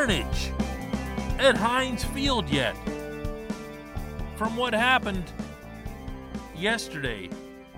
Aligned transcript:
carnage 0.00 0.50
at 1.38 1.54
Heinz 1.54 2.04
Field 2.04 2.48
yet. 2.48 2.74
From 4.38 4.56
what 4.56 4.72
happened 4.72 5.30
yesterday, 6.56 7.28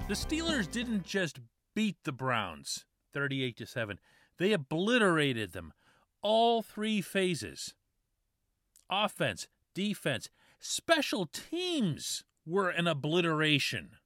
the 0.07 0.14
Steelers 0.14 0.71
didn't 0.71 1.03
just 1.03 1.41
beat 1.75 1.96
the 2.05 2.13
Browns 2.13 2.87
38 3.13 3.57
to 3.57 3.67
7. 3.67 3.99
They 4.39 4.53
obliterated 4.53 5.53
them 5.53 5.73
all 6.23 6.63
three 6.63 7.00
phases. 7.00 7.75
Offense, 8.89 9.49
defense, 9.75 10.31
special 10.61 11.27
teams 11.27 12.23
were 12.46 12.68
an 12.68 12.86
obliteration. 12.86 13.96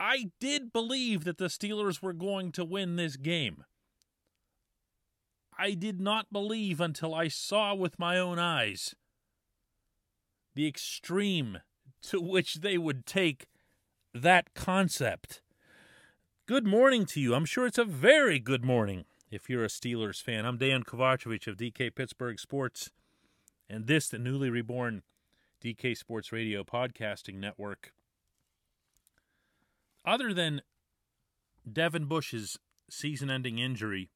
I 0.00 0.32
did 0.40 0.72
believe 0.72 1.22
that 1.22 1.38
the 1.38 1.44
Steelers 1.44 2.02
were 2.02 2.12
going 2.12 2.50
to 2.50 2.64
win 2.64 2.96
this 2.96 3.16
game. 3.16 3.62
I 5.58 5.72
did 5.72 6.00
not 6.00 6.32
believe 6.32 6.80
until 6.80 7.14
I 7.14 7.28
saw 7.28 7.74
with 7.74 7.98
my 7.98 8.18
own 8.18 8.38
eyes 8.38 8.94
the 10.54 10.66
extreme 10.66 11.58
to 12.02 12.20
which 12.20 12.56
they 12.56 12.78
would 12.78 13.06
take 13.06 13.46
that 14.14 14.54
concept. 14.54 15.42
Good 16.46 16.66
morning 16.66 17.04
to 17.06 17.20
you. 17.20 17.34
I'm 17.34 17.44
sure 17.44 17.66
it's 17.66 17.78
a 17.78 17.84
very 17.84 18.38
good 18.38 18.64
morning 18.64 19.04
if 19.30 19.50
you're 19.50 19.64
a 19.64 19.68
Steelers 19.68 20.22
fan. 20.22 20.46
I'm 20.46 20.58
Dan 20.58 20.82
Kovacevic 20.82 21.46
of 21.46 21.56
DK 21.56 21.94
Pittsburgh 21.94 22.38
Sports, 22.38 22.90
and 23.68 23.86
this, 23.86 24.08
the 24.08 24.18
newly 24.18 24.48
reborn 24.48 25.02
DK 25.62 25.96
Sports 25.96 26.32
Radio 26.32 26.64
podcasting 26.64 27.34
network. 27.34 27.92
Other 30.04 30.32
than 30.32 30.62
Devin 31.70 32.06
Bush's 32.06 32.58
season 32.88 33.30
ending 33.30 33.58
injury, 33.58 34.10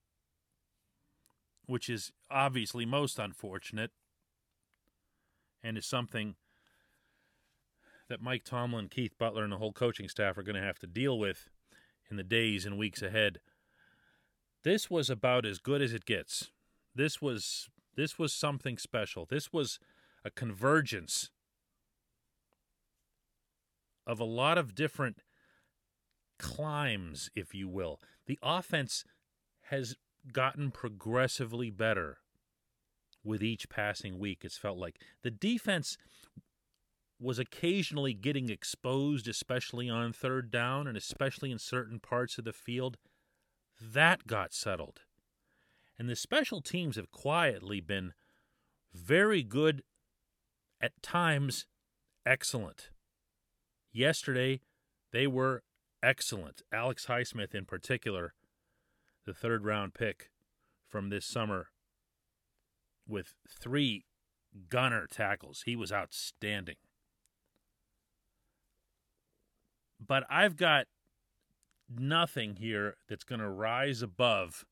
which 1.71 1.89
is 1.89 2.11
obviously 2.31 2.85
most 2.85 3.19
unfortunate 3.19 3.93
and 5.63 5.79
is 5.79 5.87
something 5.87 6.35
that 8.09 8.21
Mike 8.21 8.43
Tomlin, 8.43 8.89
Keith 8.89 9.17
Butler, 9.17 9.45
and 9.45 9.53
the 9.53 9.59
whole 9.59 9.73
coaching 9.73 10.09
staff 10.09 10.37
are 10.37 10.43
going 10.43 10.57
to 10.57 10.62
have 10.62 10.81
to 10.81 10.89
deal 10.89 11.17
with 11.17 11.49
in 12.11 12.17
the 12.17 12.25
days 12.25 12.67
and 12.67 12.77
weeks 12.77 13.03
ahead. 13.03 13.39
This 14.65 14.91
was 14.91 15.09
about 15.09 15.47
as 15.47 15.59
good 15.59 15.81
as 15.81 15.95
it 15.95 16.05
gets. 16.05 16.51
This 16.93 17.23
was 17.23 17.71
this 17.95 18.19
was 18.19 18.33
something 18.33 18.77
special. 18.77 19.25
This 19.25 19.53
was 19.53 19.79
a 20.25 20.31
convergence 20.31 21.31
of 24.09 24.19
a 24.19 24.25
lot 24.25 24.59
of 24.59 24.75
different 24.75 25.23
climbs, 26.37 27.31
if 27.37 27.55
you 27.55 27.69
will. 27.69 28.01
The 28.27 28.41
offense 28.43 29.05
has 29.67 29.95
gotten 30.33 30.71
progressively 30.71 31.71
better 31.71 32.19
with 33.25 33.43
each 33.43 33.69
passing 33.69 34.19
week, 34.19 34.41
it's 34.45 34.57
felt 34.57 34.79
like. 34.79 35.01
The 35.23 35.31
defense 35.31 35.97
was 37.19 37.39
occasionally 37.39 38.15
getting 38.15 38.49
exposed, 38.49 39.29
especially 39.29 39.91
on 39.91 40.12
third 40.12 40.51
down 40.51 40.87
and 40.87 40.97
especially 40.97 41.51
in 41.51 41.59
certain 41.59 42.01
parts 42.01 42.39
of 42.39 42.45
the 42.45 42.53
field. 42.53 42.97
That 43.81 44.27
got 44.27 44.53
settled. 44.55 45.01
And 45.99 46.09
the 46.09 46.17
special 46.17 46.62
teams 46.62 46.97
have 46.97 47.11
quietly 47.11 47.81
been 47.81 48.15
very 48.95 49.43
good, 49.43 49.83
at 50.81 51.03
times, 51.03 51.67
excellent. 52.25 52.89
Yesterday, 53.93 54.62
they 55.12 55.27
were 55.27 55.62
excellent. 56.03 56.62
Alex 56.73 57.06
Highsmith, 57.06 57.55
in 57.55 57.67
particular, 57.67 58.33
the 59.31 59.35
third 59.35 59.65
round 59.65 59.95
pick 59.95 60.29
from 60.89 61.09
this 61.09 61.25
summer, 61.25 61.69
with 63.07 63.35
three 63.49 64.05
gunner 64.69 65.07
tackles. 65.09 65.63
He 65.67 65.77
was 65.77 65.93
outstanding. 65.93 66.75
But 70.05 70.25
I've 70.29 70.57
got 70.57 70.89
nothing 71.89 72.57
here 72.57 72.97
that's 73.09 73.23
going 73.23 73.41
to 73.41 73.49
rise 73.49 74.03
above 74.03 74.65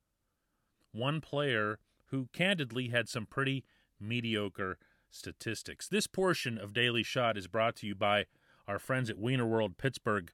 one 0.91 1.21
player 1.21 1.79
who 2.07 2.29
candidly 2.33 2.89
had 2.89 3.09
some 3.09 3.27
pretty 3.27 3.65
mediocre 4.01 4.77
statistics. 5.09 5.87
This 5.87 6.09
portion 6.09 6.59
of 6.59 6.73
Daily 6.73 7.05
Shot 7.05 7.39
is 7.39 7.47
brought 7.47 7.77
to 7.77 7.87
you 7.87 7.95
by 7.95 8.27
our 8.67 8.81
friends 8.81 9.09
at 9.09 9.19
Wiener 9.19 9.47
World 9.47 9.79
Pittsburgh. 9.79 10.33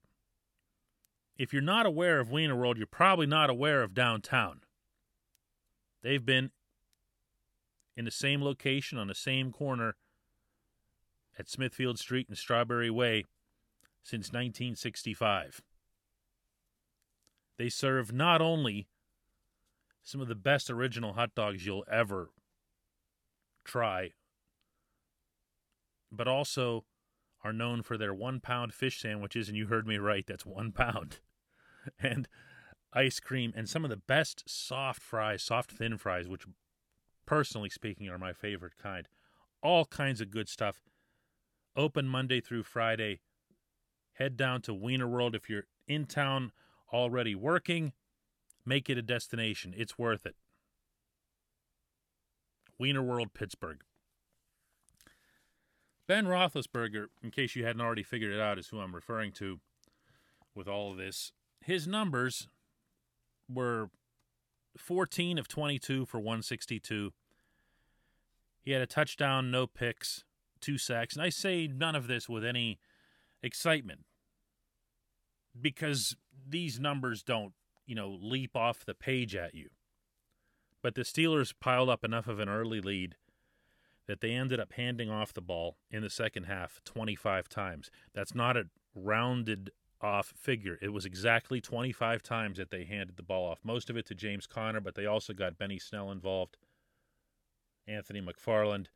If 1.36 1.52
you're 1.52 1.62
not 1.62 1.86
aware 1.86 2.20
of 2.20 2.30
Wiener 2.30 2.54
World, 2.54 2.78
you're 2.78 2.86
probably 2.86 3.26
not 3.26 3.50
aware 3.50 3.82
of 3.82 3.94
downtown. 3.94 4.60
They've 6.02 6.24
been 6.24 6.50
in 7.96 8.04
the 8.04 8.10
same 8.10 8.42
location 8.42 8.98
on 8.98 9.08
the 9.08 9.14
same 9.14 9.50
corner 9.50 9.96
at 11.38 11.48
Smithfield 11.48 11.98
Street 11.98 12.28
and 12.28 12.38
Strawberry 12.38 12.90
Way 12.90 13.24
since 14.02 14.28
1965. 14.28 15.62
They 17.56 17.68
serve 17.68 18.12
not 18.12 18.40
only 18.40 18.88
some 20.02 20.20
of 20.20 20.28
the 20.28 20.34
best 20.34 20.70
original 20.70 21.14
hot 21.14 21.34
dogs 21.34 21.64
you'll 21.64 21.84
ever 21.90 22.30
try, 23.64 24.10
but 26.12 26.28
also 26.28 26.84
are 27.44 27.52
known 27.52 27.82
for 27.82 27.98
their 27.98 28.14
one 28.14 28.40
pound 28.40 28.72
fish 28.72 29.00
sandwiches. 29.00 29.48
And 29.48 29.56
you 29.56 29.66
heard 29.66 29.86
me 29.86 29.98
right, 29.98 30.26
that's 30.26 30.46
one 30.46 30.72
pound. 30.72 31.18
And 31.98 32.26
ice 32.94 33.20
cream 33.20 33.52
and 33.54 33.68
some 33.68 33.84
of 33.84 33.90
the 33.90 33.98
best 33.98 34.42
soft 34.46 35.02
fries, 35.02 35.42
soft 35.42 35.70
thin 35.70 35.98
fries, 35.98 36.26
which 36.26 36.46
personally 37.26 37.68
speaking 37.68 38.08
are 38.08 38.16
my 38.16 38.32
favorite 38.32 38.78
kind. 38.82 39.06
All 39.62 39.84
kinds 39.84 40.22
of 40.22 40.30
good 40.30 40.48
stuff. 40.48 40.80
Open 41.76 42.08
Monday 42.08 42.40
through 42.40 42.62
Friday. 42.62 43.20
Head 44.14 44.38
down 44.38 44.62
to 44.62 44.72
Wiener 44.72 45.06
World 45.06 45.34
if 45.34 45.50
you're 45.50 45.66
in 45.86 46.06
town 46.06 46.52
already 46.90 47.34
working. 47.34 47.92
Make 48.64 48.88
it 48.88 48.96
a 48.96 49.02
destination. 49.02 49.74
It's 49.76 49.98
worth 49.98 50.24
it. 50.24 50.36
Wiener 52.78 53.02
World, 53.02 53.34
Pittsburgh. 53.34 53.82
Ben 56.06 56.26
Roethlisberger, 56.26 57.06
in 57.22 57.30
case 57.30 57.56
you 57.56 57.64
hadn't 57.64 57.80
already 57.80 58.02
figured 58.02 58.32
it 58.32 58.40
out, 58.40 58.58
is 58.58 58.68
who 58.68 58.80
I'm 58.80 58.94
referring 58.94 59.32
to 59.32 59.60
with 60.54 60.68
all 60.68 60.92
of 60.92 60.98
this. 60.98 61.32
His 61.60 61.86
numbers 61.86 62.48
were 63.48 63.90
14 64.76 65.38
of 65.38 65.48
22 65.48 66.04
for 66.04 66.18
162. 66.18 67.12
He 68.62 68.70
had 68.72 68.82
a 68.82 68.86
touchdown, 68.86 69.50
no 69.50 69.66
picks, 69.66 70.24
two 70.60 70.78
sacks. 70.78 71.14
And 71.14 71.22
I 71.22 71.30
say 71.30 71.66
none 71.66 71.94
of 71.94 72.06
this 72.06 72.28
with 72.28 72.44
any 72.44 72.78
excitement 73.42 74.00
because 75.58 76.16
these 76.46 76.80
numbers 76.80 77.22
don't, 77.22 77.52
you 77.86 77.94
know, 77.94 78.18
leap 78.20 78.56
off 78.56 78.84
the 78.84 78.94
page 78.94 79.34
at 79.34 79.54
you. 79.54 79.68
But 80.82 80.94
the 80.94 81.02
Steelers 81.02 81.54
piled 81.58 81.88
up 81.88 82.04
enough 82.04 82.26
of 82.26 82.38
an 82.38 82.48
early 82.48 82.80
lead 82.80 83.16
that 84.06 84.20
they 84.20 84.30
ended 84.32 84.60
up 84.60 84.72
handing 84.72 85.10
off 85.10 85.32
the 85.32 85.40
ball 85.40 85.76
in 85.90 86.02
the 86.02 86.10
second 86.10 86.44
half 86.44 86.80
25 86.84 87.48
times. 87.48 87.90
That's 88.14 88.34
not 88.34 88.56
a 88.56 88.66
rounded 88.94 89.70
off 90.00 90.34
figure. 90.36 90.78
It 90.82 90.92
was 90.92 91.06
exactly 91.06 91.60
25 91.60 92.22
times 92.22 92.58
that 92.58 92.70
they 92.70 92.84
handed 92.84 93.16
the 93.16 93.22
ball 93.22 93.50
off. 93.50 93.60
Most 93.64 93.88
of 93.88 93.96
it 93.96 94.06
to 94.06 94.14
James 94.14 94.46
Conner, 94.46 94.80
but 94.80 94.94
they 94.94 95.06
also 95.06 95.32
got 95.32 95.58
Benny 95.58 95.78
Snell 95.78 96.10
involved, 96.10 96.56
Anthony 97.86 98.20
McFarland. 98.20 98.86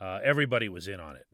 Uh, 0.00 0.18
everybody 0.24 0.68
was 0.68 0.88
in 0.88 0.98
on 0.98 1.14
it. 1.14 1.26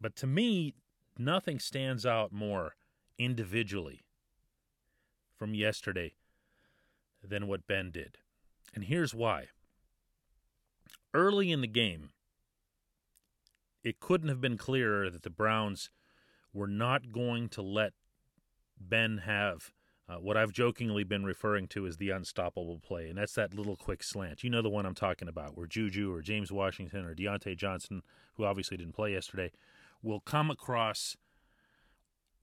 But 0.00 0.16
to 0.16 0.26
me, 0.26 0.74
nothing 1.18 1.58
stands 1.58 2.06
out 2.06 2.32
more 2.32 2.74
individually 3.18 4.02
from 5.36 5.54
yesterday 5.54 6.14
than 7.22 7.46
what 7.46 7.66
Ben 7.66 7.90
did. 7.90 8.18
And 8.74 8.84
here's 8.84 9.14
why. 9.14 9.48
Early 11.14 11.52
in 11.52 11.60
the 11.60 11.68
game, 11.68 12.10
it 13.84 14.00
couldn't 14.00 14.28
have 14.28 14.40
been 14.40 14.58
clearer 14.58 15.08
that 15.08 15.22
the 15.22 15.30
Browns 15.30 15.90
were 16.52 16.66
not 16.66 17.12
going 17.12 17.48
to 17.50 17.62
let 17.62 17.92
Ben 18.80 19.18
have 19.18 19.70
uh, 20.08 20.16
what 20.16 20.36
I've 20.36 20.52
jokingly 20.52 21.04
been 21.04 21.24
referring 21.24 21.66
to 21.68 21.86
as 21.86 21.96
the 21.96 22.10
unstoppable 22.10 22.78
play, 22.78 23.08
and 23.08 23.16
that's 23.16 23.34
that 23.34 23.54
little 23.54 23.76
quick 23.76 24.02
slant. 24.02 24.44
You 24.44 24.50
know 24.50 24.60
the 24.60 24.68
one 24.68 24.84
I'm 24.84 24.94
talking 24.94 25.28
about, 25.28 25.56
where 25.56 25.66
Juju 25.66 26.12
or 26.12 26.20
James 26.20 26.52
Washington 26.52 27.06
or 27.06 27.14
Diontae 27.14 27.56
Johnson, 27.56 28.02
who 28.34 28.44
obviously 28.44 28.76
didn't 28.76 28.94
play 28.94 29.12
yesterday, 29.12 29.50
will 30.02 30.20
come 30.20 30.50
across 30.50 31.16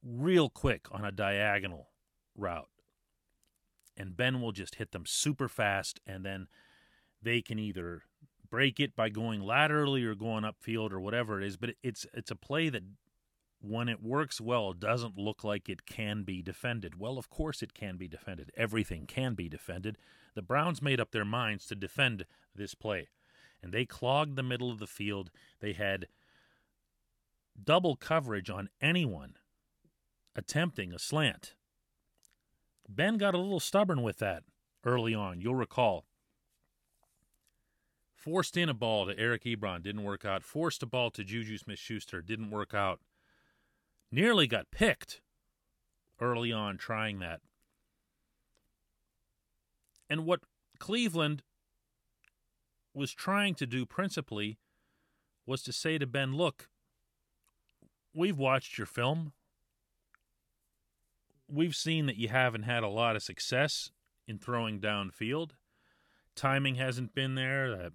real 0.03 0.49
quick 0.49 0.87
on 0.91 1.05
a 1.05 1.11
diagonal 1.11 1.89
route. 2.35 2.69
And 3.95 4.17
Ben 4.17 4.41
will 4.41 4.53
just 4.53 4.75
hit 4.75 4.91
them 4.91 5.03
super 5.05 5.47
fast, 5.47 5.99
and 6.07 6.25
then 6.25 6.47
they 7.21 7.41
can 7.43 7.59
either 7.59 8.03
break 8.51 8.79
it 8.79 8.95
by 8.95 9.09
going 9.09 9.41
laterally 9.41 10.03
or 10.03 10.13
going 10.13 10.43
upfield 10.43 10.91
or 10.91 10.99
whatever 10.99 11.41
it 11.41 11.47
is. 11.47 11.57
But 11.57 11.71
it's 11.81 12.05
it's 12.13 12.29
a 12.29 12.35
play 12.35 12.69
that 12.69 12.83
when 13.61 13.87
it 13.89 14.03
works 14.03 14.41
well, 14.41 14.73
doesn't 14.73 15.17
look 15.17 15.43
like 15.43 15.69
it 15.69 15.85
can 15.85 16.23
be 16.23 16.41
defended. 16.41 16.99
Well, 16.99 17.17
of 17.17 17.29
course 17.29 17.61
it 17.63 17.73
can 17.73 17.97
be 17.97 18.07
defended. 18.07 18.51
Everything 18.57 19.07
can 19.07 19.33
be 19.33 19.47
defended. 19.47 19.97
The 20.35 20.41
Browns 20.41 20.81
made 20.81 20.99
up 20.99 21.11
their 21.11 21.25
minds 21.25 21.65
to 21.67 21.75
defend 21.75 22.25
this 22.55 22.75
play, 22.75 23.09
and 23.63 23.71
they 23.71 23.85
clogged 23.85 24.35
the 24.35 24.43
middle 24.43 24.71
of 24.71 24.79
the 24.79 24.87
field. 24.87 25.31
They 25.59 25.73
had 25.73 26.07
double 27.63 27.95
coverage 27.95 28.49
on 28.49 28.69
anyone 28.81 29.35
attempting 30.35 30.93
a 30.93 30.99
slant. 30.99 31.53
Ben 32.89 33.17
got 33.17 33.35
a 33.35 33.39
little 33.39 33.59
stubborn 33.59 34.01
with 34.01 34.17
that 34.19 34.43
early 34.83 35.13
on. 35.13 35.39
You'll 35.39 35.55
recall. 35.55 36.05
Forced 38.21 38.55
in 38.55 38.69
a 38.69 38.75
ball 38.75 39.07
to 39.07 39.17
Eric 39.17 39.45
Ebron, 39.45 39.81
didn't 39.81 40.03
work 40.03 40.25
out. 40.25 40.43
Forced 40.43 40.83
a 40.83 40.85
ball 40.85 41.09
to 41.09 41.23
Juju 41.23 41.57
Smith 41.57 41.79
Schuster, 41.79 42.21
didn't 42.21 42.51
work 42.51 42.71
out. 42.71 42.99
Nearly 44.11 44.45
got 44.45 44.69
picked 44.69 45.21
early 46.19 46.51
on 46.51 46.77
trying 46.77 47.17
that. 47.17 47.41
And 50.07 50.23
what 50.23 50.41
Cleveland 50.77 51.41
was 52.93 53.11
trying 53.11 53.55
to 53.55 53.65
do 53.65 53.87
principally 53.87 54.59
was 55.47 55.63
to 55.63 55.73
say 55.73 55.97
to 55.97 56.05
Ben, 56.05 56.35
look, 56.35 56.69
we've 58.13 58.37
watched 58.37 58.77
your 58.77 58.85
film. 58.85 59.33
We've 61.47 61.75
seen 61.75 62.05
that 62.05 62.17
you 62.17 62.27
haven't 62.27 62.63
had 62.63 62.83
a 62.83 62.87
lot 62.87 63.15
of 63.15 63.23
success 63.23 63.89
in 64.27 64.37
throwing 64.37 64.79
downfield. 64.79 65.51
Timing 66.35 66.75
hasn't 66.75 67.15
been 67.15 67.33
there. 67.33 67.89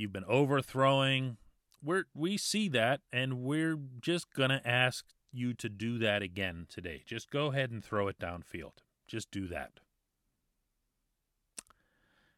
You've 0.00 0.12
been 0.12 0.24
overthrowing. 0.24 1.36
We're, 1.82 2.04
we 2.14 2.36
see 2.36 2.68
that, 2.70 3.00
and 3.12 3.42
we're 3.42 3.78
just 4.00 4.32
going 4.32 4.50
to 4.50 4.66
ask 4.66 5.04
you 5.32 5.54
to 5.54 5.68
do 5.68 5.98
that 5.98 6.22
again 6.22 6.66
today. 6.68 7.02
Just 7.06 7.30
go 7.30 7.46
ahead 7.46 7.70
and 7.70 7.84
throw 7.84 8.08
it 8.08 8.18
downfield. 8.18 8.78
Just 9.06 9.30
do 9.30 9.46
that. 9.48 9.80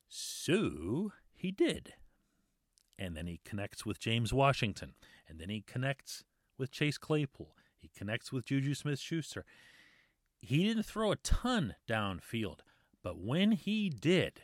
So 0.09 1.13
he 1.35 1.51
did. 1.51 1.95
And 2.99 3.17
then 3.17 3.27
he 3.27 3.41
connects 3.45 3.87
with 3.87 3.99
James 3.99 4.33
Washington. 4.33 4.95
And 5.29 5.41
then 5.41 5.49
he 5.49 5.63
connects 5.67 6.25
with 6.59 6.71
Chase 6.71 6.99
Claypool. 6.99 7.57
He 7.79 7.91
connects 7.97 8.31
with 8.31 8.45
Juju 8.45 8.75
Smith 8.75 8.99
Schuster. 8.99 9.45
He 10.41 10.65
didn't 10.65 10.85
throw 10.85 11.13
a 11.13 11.17
ton 11.17 11.77
downfield, 11.89 12.61
but 13.03 13.19
when 13.19 13.53
he 13.53 13.89
did, 13.89 14.43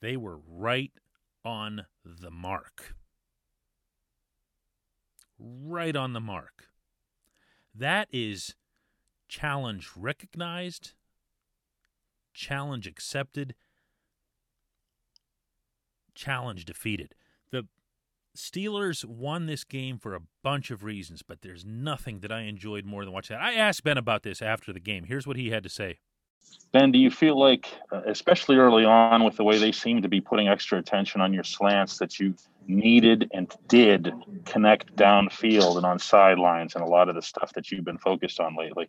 they 0.00 0.16
were 0.16 0.38
right 0.46 0.92
on 1.46 1.86
the 2.04 2.30
mark. 2.30 2.94
Right 5.38 5.94
on 5.94 6.12
the 6.12 6.20
mark. 6.20 6.68
That 7.74 8.08
is 8.12 8.56
challenge 9.28 9.90
recognized, 9.96 10.92
challenge 12.34 12.86
accepted, 12.86 13.54
challenge 16.14 16.64
defeated. 16.64 17.14
The 17.50 17.66
Steelers 18.36 19.04
won 19.04 19.46
this 19.46 19.62
game 19.62 19.98
for 19.98 20.14
a 20.14 20.22
bunch 20.42 20.70
of 20.70 20.82
reasons, 20.82 21.22
but 21.22 21.42
there's 21.42 21.64
nothing 21.64 22.20
that 22.20 22.32
I 22.32 22.42
enjoyed 22.42 22.84
more 22.84 23.04
than 23.04 23.12
watching 23.12 23.36
that. 23.36 23.42
I 23.42 23.54
asked 23.54 23.84
Ben 23.84 23.98
about 23.98 24.22
this 24.22 24.42
after 24.42 24.72
the 24.72 24.80
game. 24.80 25.04
Here's 25.04 25.26
what 25.26 25.36
he 25.36 25.50
had 25.50 25.62
to 25.62 25.68
say. 25.68 25.98
Ben, 26.72 26.92
do 26.92 26.98
you 26.98 27.10
feel 27.10 27.38
like, 27.38 27.68
uh, 27.90 28.02
especially 28.06 28.56
early 28.56 28.84
on 28.84 29.24
with 29.24 29.36
the 29.36 29.44
way 29.44 29.56
they 29.56 29.72
seem 29.72 30.02
to 30.02 30.08
be 30.08 30.20
putting 30.20 30.48
extra 30.48 30.78
attention 30.78 31.20
on 31.20 31.32
your 31.32 31.44
slants, 31.44 31.98
that 31.98 32.20
you 32.20 32.34
needed 32.66 33.30
and 33.32 33.52
did 33.68 34.12
connect 34.44 34.94
downfield 34.96 35.76
and 35.76 35.86
on 35.86 35.98
sidelines 35.98 36.74
and 36.74 36.84
a 36.84 36.86
lot 36.86 37.08
of 37.08 37.14
the 37.14 37.22
stuff 37.22 37.52
that 37.54 37.70
you've 37.70 37.84
been 37.84 37.98
focused 37.98 38.40
on 38.40 38.56
lately? 38.56 38.88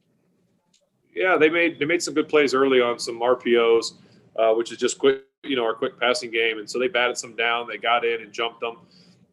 Yeah, 1.13 1.38
they 1.38 1.50
made 1.50 1.80
they 1.80 1.86
made 1.86 2.04
some 2.04 2.13
good 2.13 2.30
plays 2.30 2.54
early 2.54 2.80
on 2.81 3.00
some 3.00 3.19
RPOs, 3.21 3.94
uh, 4.38 4.53
which 4.53 4.71
is 4.71 4.77
just 4.77 5.00
quick, 5.00 5.24
you 5.44 5.56
know, 5.56 5.63
our 5.63 5.74
quick 5.74 6.00
passing 6.00 6.30
game, 6.30 6.60
and 6.60 6.69
so 6.69 6.77
they 6.77 6.88
batted 6.88 7.18
some 7.18 7.36
down. 7.36 7.68
They 7.68 7.77
got 7.77 8.06
in 8.06 8.21
and 8.21 8.31
jumped 8.31 8.60
them. 8.60 8.77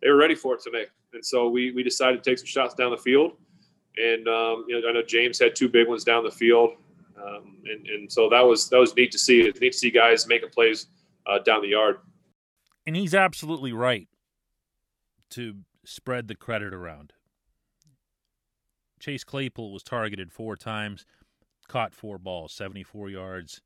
They 0.00 0.08
were 0.08 0.16
ready 0.16 0.34
for 0.34 0.54
it 0.54 0.62
today, 0.62 0.86
and 1.12 1.24
so 1.24 1.48
we 1.48 1.72
we 1.72 1.82
decided 1.82 2.22
to 2.22 2.30
take 2.30 2.38
some 2.38 2.46
shots 2.46 2.74
down 2.74 2.90
the 2.90 2.96
field. 2.96 3.32
And 3.96 4.26
um, 4.28 4.64
you 4.66 4.80
know, 4.80 4.88
I 4.88 4.92
know 4.92 5.02
James 5.02 5.38
had 5.38 5.54
two 5.54 5.68
big 5.68 5.88
ones 5.88 6.04
down 6.04 6.24
the 6.24 6.30
field. 6.30 6.70
Um, 7.16 7.58
and, 7.64 7.86
and 7.86 8.12
so 8.12 8.28
that 8.30 8.40
was 8.40 8.68
that 8.70 8.78
was 8.78 8.94
neat 8.96 9.12
to 9.12 9.18
see. 9.18 9.42
It's 9.42 9.60
neat 9.60 9.72
to 9.72 9.78
see 9.78 9.90
guys 9.90 10.26
making 10.26 10.50
plays 10.50 10.86
uh, 11.26 11.38
down 11.38 11.62
the 11.62 11.68
yard. 11.68 11.98
And 12.86 12.96
he's 12.96 13.14
absolutely 13.14 13.72
right 13.72 14.08
to 15.30 15.54
spread 15.84 16.28
the 16.28 16.34
credit 16.34 16.74
around. 16.74 17.12
Chase 19.00 19.24
Claypool 19.24 19.72
was 19.72 19.82
targeted 19.82 20.32
four 20.32 20.56
times, 20.56 21.04
caught 21.68 21.94
four 21.94 22.18
balls, 22.18 22.52
74 22.52 23.10
yards, 23.10 23.60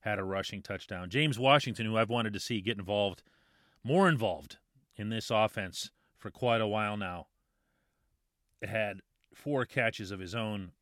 had 0.00 0.18
a 0.18 0.24
rushing 0.24 0.62
touchdown. 0.62 1.10
James 1.10 1.38
Washington, 1.38 1.86
who 1.86 1.96
I've 1.96 2.10
wanted 2.10 2.32
to 2.32 2.40
see 2.40 2.60
get 2.60 2.78
involved, 2.78 3.22
more 3.82 4.08
involved 4.08 4.58
in 4.96 5.08
this 5.08 5.30
offense 5.30 5.90
for 6.16 6.30
quite 6.30 6.60
a 6.60 6.66
while 6.66 6.96
now, 6.96 7.26
had 8.62 9.00
four 9.34 9.64
catches 9.64 10.10
of 10.10 10.20
his 10.20 10.34
own 10.34 10.72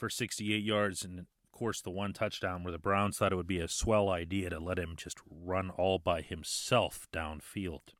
for 0.00 0.10
68 0.10 0.64
yards 0.64 1.04
and 1.04 1.20
of 1.20 1.26
course 1.52 1.80
the 1.80 1.90
one 1.90 2.12
touchdown 2.12 2.64
where 2.64 2.72
the 2.72 2.78
Browns 2.78 3.18
thought 3.18 3.32
it 3.32 3.36
would 3.36 3.46
be 3.46 3.60
a 3.60 3.68
swell 3.68 4.08
idea 4.08 4.50
to 4.50 4.58
let 4.58 4.78
him 4.78 4.94
just 4.96 5.18
run 5.30 5.70
all 5.70 5.98
by 5.98 6.22
himself 6.22 7.06
downfield. 7.12 7.94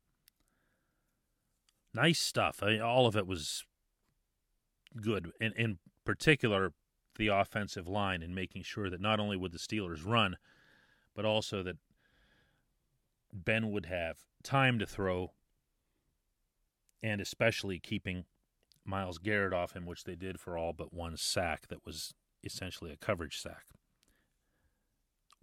Nice 1.93 2.19
stuff. 2.19 2.63
I 2.63 2.71
mean, 2.71 2.81
all 2.81 3.05
of 3.05 3.15
it 3.15 3.27
was 3.27 3.65
good. 4.99 5.31
In, 5.39 5.53
in 5.55 5.77
particular, 6.03 6.73
the 7.17 7.27
offensive 7.27 7.87
line 7.87 8.23
and 8.23 8.33
making 8.33 8.63
sure 8.63 8.89
that 8.89 9.01
not 9.01 9.19
only 9.19 9.37
would 9.37 9.51
the 9.51 9.59
Steelers 9.59 10.05
run, 10.05 10.37
but 11.15 11.25
also 11.25 11.61
that 11.63 11.77
Ben 13.31 13.69
would 13.69 13.85
have 13.85 14.17
time 14.43 14.79
to 14.79 14.85
throw 14.85 15.33
and 17.03 17.21
especially 17.21 17.79
keeping 17.79 18.25
Myles 18.85 19.17
Garrett 19.17 19.53
off 19.53 19.73
him, 19.73 19.85
which 19.85 20.03
they 20.03 20.15
did 20.15 20.39
for 20.39 20.57
all 20.57 20.73
but 20.73 20.93
one 20.93 21.17
sack 21.17 21.67
that 21.67 21.85
was 21.85 22.13
essentially 22.43 22.91
a 22.91 22.97
coverage 22.97 23.39
sack. 23.39 23.65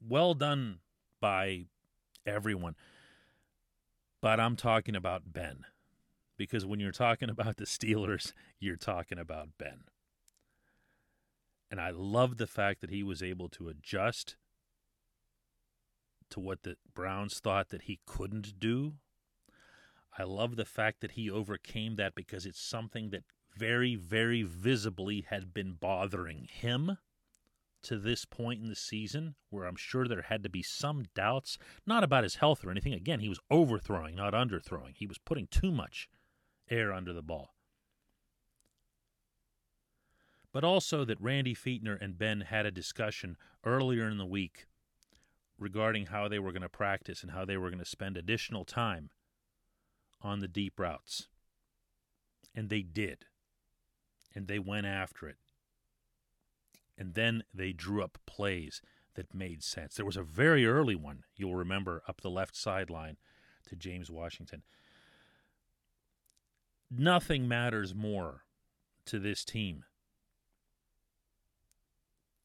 Well 0.00 0.34
done 0.34 0.80
by 1.20 1.66
everyone. 2.26 2.74
But 4.20 4.40
I'm 4.40 4.56
talking 4.56 4.96
about 4.96 5.32
Ben. 5.32 5.64
Because 6.36 6.64
when 6.64 6.80
you're 6.80 6.92
talking 6.92 7.30
about 7.30 7.56
the 7.56 7.64
Steelers, 7.64 8.32
you're 8.60 8.76
talking 8.76 9.18
about 9.18 9.50
Ben. 9.58 9.84
And 11.70 11.80
I 11.80 11.90
love 11.90 12.36
the 12.36 12.46
fact 12.46 12.80
that 12.80 12.90
he 12.90 13.02
was 13.02 13.22
able 13.22 13.48
to 13.50 13.68
adjust 13.68 14.36
to 16.30 16.40
what 16.40 16.62
the 16.62 16.76
Browns 16.94 17.40
thought 17.40 17.68
that 17.70 17.82
he 17.82 18.00
couldn't 18.06 18.58
do 18.58 18.94
I 20.18 20.24
love 20.24 20.56
the 20.56 20.64
fact 20.64 21.00
that 21.00 21.12
he 21.12 21.30
overcame 21.30 21.94
that 21.96 22.16
because 22.16 22.44
it's 22.44 22.60
something 22.60 23.10
that 23.10 23.22
very, 23.56 23.94
very 23.94 24.42
visibly 24.42 25.26
had 25.28 25.54
been 25.54 25.74
bothering 25.74 26.48
him 26.50 26.98
to 27.82 27.98
this 27.98 28.24
point 28.24 28.60
in 28.60 28.68
the 28.68 28.74
season, 28.74 29.36
where 29.50 29.64
I'm 29.64 29.76
sure 29.76 30.08
there 30.08 30.22
had 30.22 30.42
to 30.42 30.48
be 30.48 30.62
some 30.62 31.04
doubts, 31.14 31.56
not 31.86 32.02
about 32.02 32.24
his 32.24 32.36
health 32.36 32.64
or 32.64 32.70
anything. 32.72 32.92
Again, 32.92 33.20
he 33.20 33.28
was 33.28 33.38
overthrowing, 33.48 34.16
not 34.16 34.34
underthrowing. 34.34 34.96
He 34.96 35.06
was 35.06 35.18
putting 35.18 35.46
too 35.46 35.70
much 35.70 36.08
air 36.68 36.92
under 36.92 37.12
the 37.12 37.22
ball. 37.22 37.54
But 40.52 40.64
also 40.64 41.04
that 41.04 41.20
Randy 41.20 41.54
Fichtner 41.54 41.96
and 42.00 42.18
Ben 42.18 42.40
had 42.40 42.66
a 42.66 42.72
discussion 42.72 43.36
earlier 43.64 44.08
in 44.08 44.18
the 44.18 44.26
week 44.26 44.66
regarding 45.58 46.06
how 46.06 46.26
they 46.26 46.40
were 46.40 46.52
going 46.52 46.62
to 46.62 46.68
practice 46.68 47.22
and 47.22 47.30
how 47.30 47.44
they 47.44 47.56
were 47.56 47.70
going 47.70 47.78
to 47.78 47.84
spend 47.84 48.16
additional 48.16 48.64
time 48.64 49.10
on 50.22 50.40
the 50.40 50.48
deep 50.48 50.78
routes. 50.78 51.28
And 52.54 52.68
they 52.68 52.82
did. 52.82 53.26
And 54.34 54.48
they 54.48 54.58
went 54.58 54.86
after 54.86 55.28
it. 55.28 55.36
And 56.96 57.14
then 57.14 57.44
they 57.54 57.72
drew 57.72 58.02
up 58.02 58.18
plays 58.26 58.82
that 59.14 59.34
made 59.34 59.62
sense. 59.62 59.94
There 59.94 60.06
was 60.06 60.16
a 60.16 60.22
very 60.22 60.66
early 60.66 60.94
one, 60.94 61.24
you'll 61.36 61.54
remember, 61.54 62.02
up 62.08 62.20
the 62.20 62.30
left 62.30 62.56
sideline 62.56 63.16
to 63.68 63.76
James 63.76 64.10
Washington. 64.10 64.62
Nothing 66.90 67.46
matters 67.46 67.94
more 67.94 68.44
to 69.06 69.18
this 69.18 69.44
team 69.44 69.84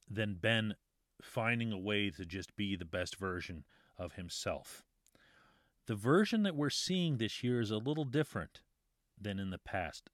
than 0.09 0.35
Ben 0.35 0.75
finding 1.21 1.71
a 1.71 1.77
way 1.77 2.09
to 2.09 2.25
just 2.25 2.55
be 2.55 2.75
the 2.75 2.85
best 2.85 3.15
version 3.15 3.63
of 3.97 4.13
himself. 4.13 4.83
The 5.85 5.95
version 5.95 6.43
that 6.43 6.55
we're 6.55 6.69
seeing 6.69 7.17
this 7.17 7.43
year 7.43 7.59
is 7.59 7.71
a 7.71 7.77
little 7.77 8.05
different 8.05 8.61
than 9.19 9.39
in 9.39 9.49
the 9.49 9.57
past. 9.57 10.09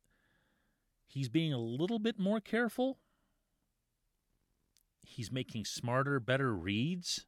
He's 1.07 1.29
being 1.29 1.53
a 1.53 1.59
little 1.59 1.99
bit 1.99 2.19
more 2.19 2.39
careful. 2.39 2.99
He's 5.01 5.31
making 5.31 5.65
smarter, 5.65 6.19
better 6.19 6.53
reads. 6.53 7.25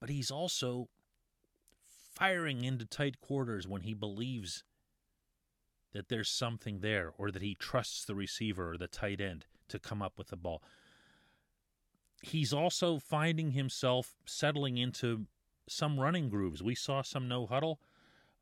But 0.00 0.10
he's 0.10 0.30
also 0.30 0.88
firing 2.14 2.64
into 2.64 2.84
tight 2.84 3.20
quarters 3.20 3.66
when 3.66 3.82
he 3.82 3.94
believes 3.94 4.64
that 5.92 6.08
there's 6.08 6.28
something 6.28 6.80
there 6.80 7.12
or 7.16 7.30
that 7.30 7.42
he 7.42 7.54
trusts 7.54 8.04
the 8.04 8.14
receiver 8.14 8.72
or 8.72 8.76
the 8.76 8.88
tight 8.88 9.20
end 9.20 9.46
to 9.68 9.78
come 9.78 10.02
up 10.02 10.18
with 10.18 10.28
the 10.28 10.36
ball. 10.36 10.62
He's 12.22 12.52
also 12.52 12.98
finding 12.98 13.52
himself 13.52 14.14
settling 14.24 14.78
into 14.78 15.26
some 15.68 16.00
running 16.00 16.28
grooves. 16.28 16.62
We 16.62 16.74
saw 16.74 17.02
some 17.02 17.28
no 17.28 17.46
huddle. 17.46 17.80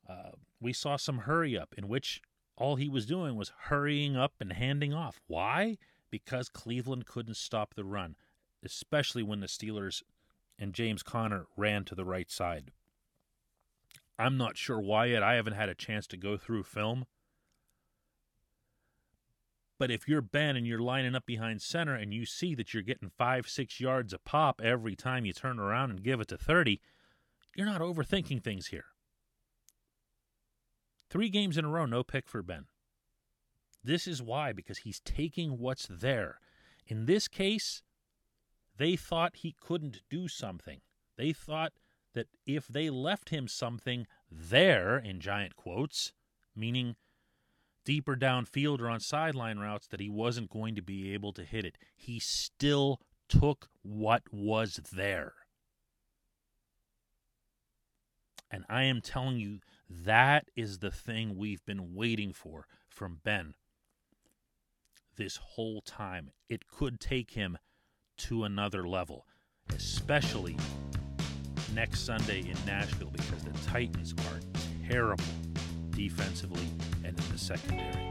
Uh, 0.07 0.31
we 0.59 0.73
saw 0.73 0.95
some 0.97 1.19
hurry 1.19 1.57
up 1.57 1.73
in 1.77 1.87
which 1.87 2.21
all 2.57 2.75
he 2.75 2.89
was 2.89 3.05
doing 3.05 3.35
was 3.35 3.51
hurrying 3.63 4.15
up 4.15 4.33
and 4.39 4.53
handing 4.53 4.93
off. 4.93 5.19
Why? 5.27 5.77
Because 6.09 6.49
Cleveland 6.49 7.05
couldn't 7.05 7.37
stop 7.37 7.73
the 7.73 7.83
run, 7.83 8.15
especially 8.63 9.23
when 9.23 9.39
the 9.39 9.47
Steelers 9.47 10.03
and 10.57 10.73
James 10.73 11.03
Conner 11.03 11.47
ran 11.57 11.83
to 11.85 11.95
the 11.95 12.05
right 12.05 12.31
side. 12.31 12.71
I'm 14.17 14.37
not 14.37 14.57
sure 14.57 14.79
why 14.79 15.07
yet. 15.07 15.23
I 15.23 15.33
haven't 15.33 15.53
had 15.53 15.67
a 15.67 15.75
chance 15.75 16.07
to 16.07 16.17
go 16.17 16.37
through 16.37 16.63
film. 16.63 17.05
But 19.77 19.91
if 19.91 20.07
you're 20.07 20.21
Ben 20.21 20.55
and 20.55 20.65
you're 20.65 20.79
lining 20.79 21.15
up 21.15 21.25
behind 21.25 21.61
center 21.61 21.95
and 21.95 22.13
you 22.13 22.25
see 22.25 22.55
that 22.55 22.73
you're 22.73 22.83
getting 22.83 23.11
five, 23.17 23.49
six 23.49 23.81
yards 23.81 24.13
a 24.13 24.19
pop 24.19 24.61
every 24.63 24.95
time 24.95 25.25
you 25.25 25.33
turn 25.33 25.59
around 25.59 25.89
and 25.91 26.03
give 26.03 26.21
it 26.21 26.29
to 26.29 26.37
30, 26.37 26.79
you're 27.55 27.65
not 27.65 27.81
overthinking 27.81 28.43
things 28.43 28.67
here. 28.67 28.85
Three 31.09 31.29
games 31.29 31.57
in 31.57 31.65
a 31.65 31.69
row, 31.69 31.85
no 31.85 32.03
pick 32.03 32.27
for 32.27 32.43
Ben. 32.43 32.65
This 33.83 34.07
is 34.07 34.21
why, 34.21 34.51
because 34.51 34.79
he's 34.79 34.99
taking 34.99 35.57
what's 35.57 35.87
there. 35.89 36.39
In 36.87 37.05
this 37.05 37.27
case, 37.27 37.83
they 38.77 38.95
thought 38.95 39.37
he 39.37 39.55
couldn't 39.59 40.01
do 40.09 40.27
something. 40.27 40.81
They 41.17 41.31
thought 41.31 41.73
that 42.13 42.27
if 42.45 42.67
they 42.67 42.89
left 42.89 43.29
him 43.29 43.47
something 43.47 44.07
there, 44.29 44.97
in 44.97 45.19
giant 45.19 45.55
quotes, 45.55 46.13
meaning 46.55 46.95
deeper 47.85 48.15
downfield 48.15 48.81
or 48.81 48.89
on 48.89 48.99
sideline 48.99 49.59
routes, 49.59 49.87
that 49.87 49.99
he 49.99 50.09
wasn't 50.09 50.49
going 50.49 50.75
to 50.75 50.81
be 50.81 51.13
able 51.13 51.31
to 51.33 51.43
hit 51.43 51.63
it. 51.63 51.77
He 51.95 52.19
still 52.19 52.99
took 53.29 53.69
what 53.83 54.23
was 54.31 54.79
there. 54.91 55.33
And 58.55 58.63
I 58.69 58.83
am 58.83 59.01
telling 59.01 59.35
you, 59.35 59.59
that 59.89 60.45
is 60.55 60.77
the 60.77 60.89
thing 60.89 61.35
we've 61.35 61.65
been 61.65 61.93
waiting 61.93 62.31
for 62.31 62.67
from 62.87 63.19
Ben 63.21 63.53
this 65.17 65.35
whole 65.35 65.81
time. 65.81 66.31
It 66.47 66.65
could 66.65 67.01
take 67.01 67.31
him 67.31 67.57
to 68.19 68.45
another 68.45 68.87
level, 68.87 69.25
especially 69.75 70.55
next 71.73 72.05
Sunday 72.05 72.49
in 72.49 72.55
Nashville 72.65 73.11
because 73.11 73.43
the 73.43 73.51
Titans 73.67 74.13
are 74.13 74.39
terrible 74.87 75.25
defensively 75.89 76.69
and 77.03 77.19
in 77.19 77.31
the 77.33 77.37
secondary. 77.37 78.05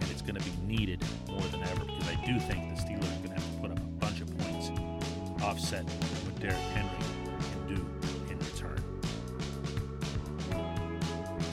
And 0.00 0.10
it's 0.10 0.22
going 0.22 0.34
to 0.34 0.50
be 0.50 0.56
needed 0.66 1.00
more 1.28 1.42
than 1.42 1.62
ever 1.62 1.84
because 1.84 2.08
I 2.08 2.26
do 2.26 2.40
think 2.40 2.76
the 2.76 2.82
Steelers 2.82 3.04
are 3.04 3.26
going 3.28 3.36
to 3.36 3.40
have 3.40 3.54
to 3.54 3.60
put 3.60 3.70
up 3.70 3.78
a 3.78 3.90
bunch 4.00 4.20
of 4.20 4.36
points 4.36 4.72
offset 5.44 5.84
with 5.84 6.40
Derrick 6.40 6.56
Henry 6.74 6.97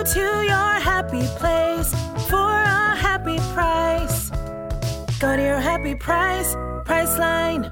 Go 0.00 0.06
to 0.14 0.42
your 0.46 0.80
happy 0.80 1.26
place 1.36 1.92
for 2.30 2.38
a 2.38 2.96
happy 2.96 3.36
price. 3.52 4.30
Go 5.20 5.36
to 5.36 5.42
your 5.42 5.60
happy 5.60 5.94
price, 5.94 6.54
Priceline. 6.86 7.70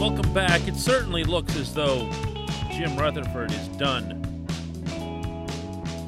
Welcome 0.00 0.32
back. 0.32 0.66
It 0.66 0.76
certainly 0.76 1.24
looks 1.24 1.54
as 1.56 1.74
though 1.74 2.08
Jim 2.70 2.96
Rutherford 2.96 3.52
is 3.52 3.68
done 3.76 4.22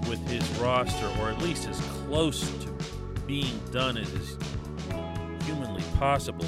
with 0.09 0.27
his 0.27 0.49
roster, 0.59 1.07
or 1.21 1.29
at 1.29 1.43
least 1.43 1.69
as 1.69 1.79
close 2.07 2.51
to 2.61 2.75
being 3.27 3.61
done 3.71 3.99
as 3.99 4.09
possible 5.95 6.47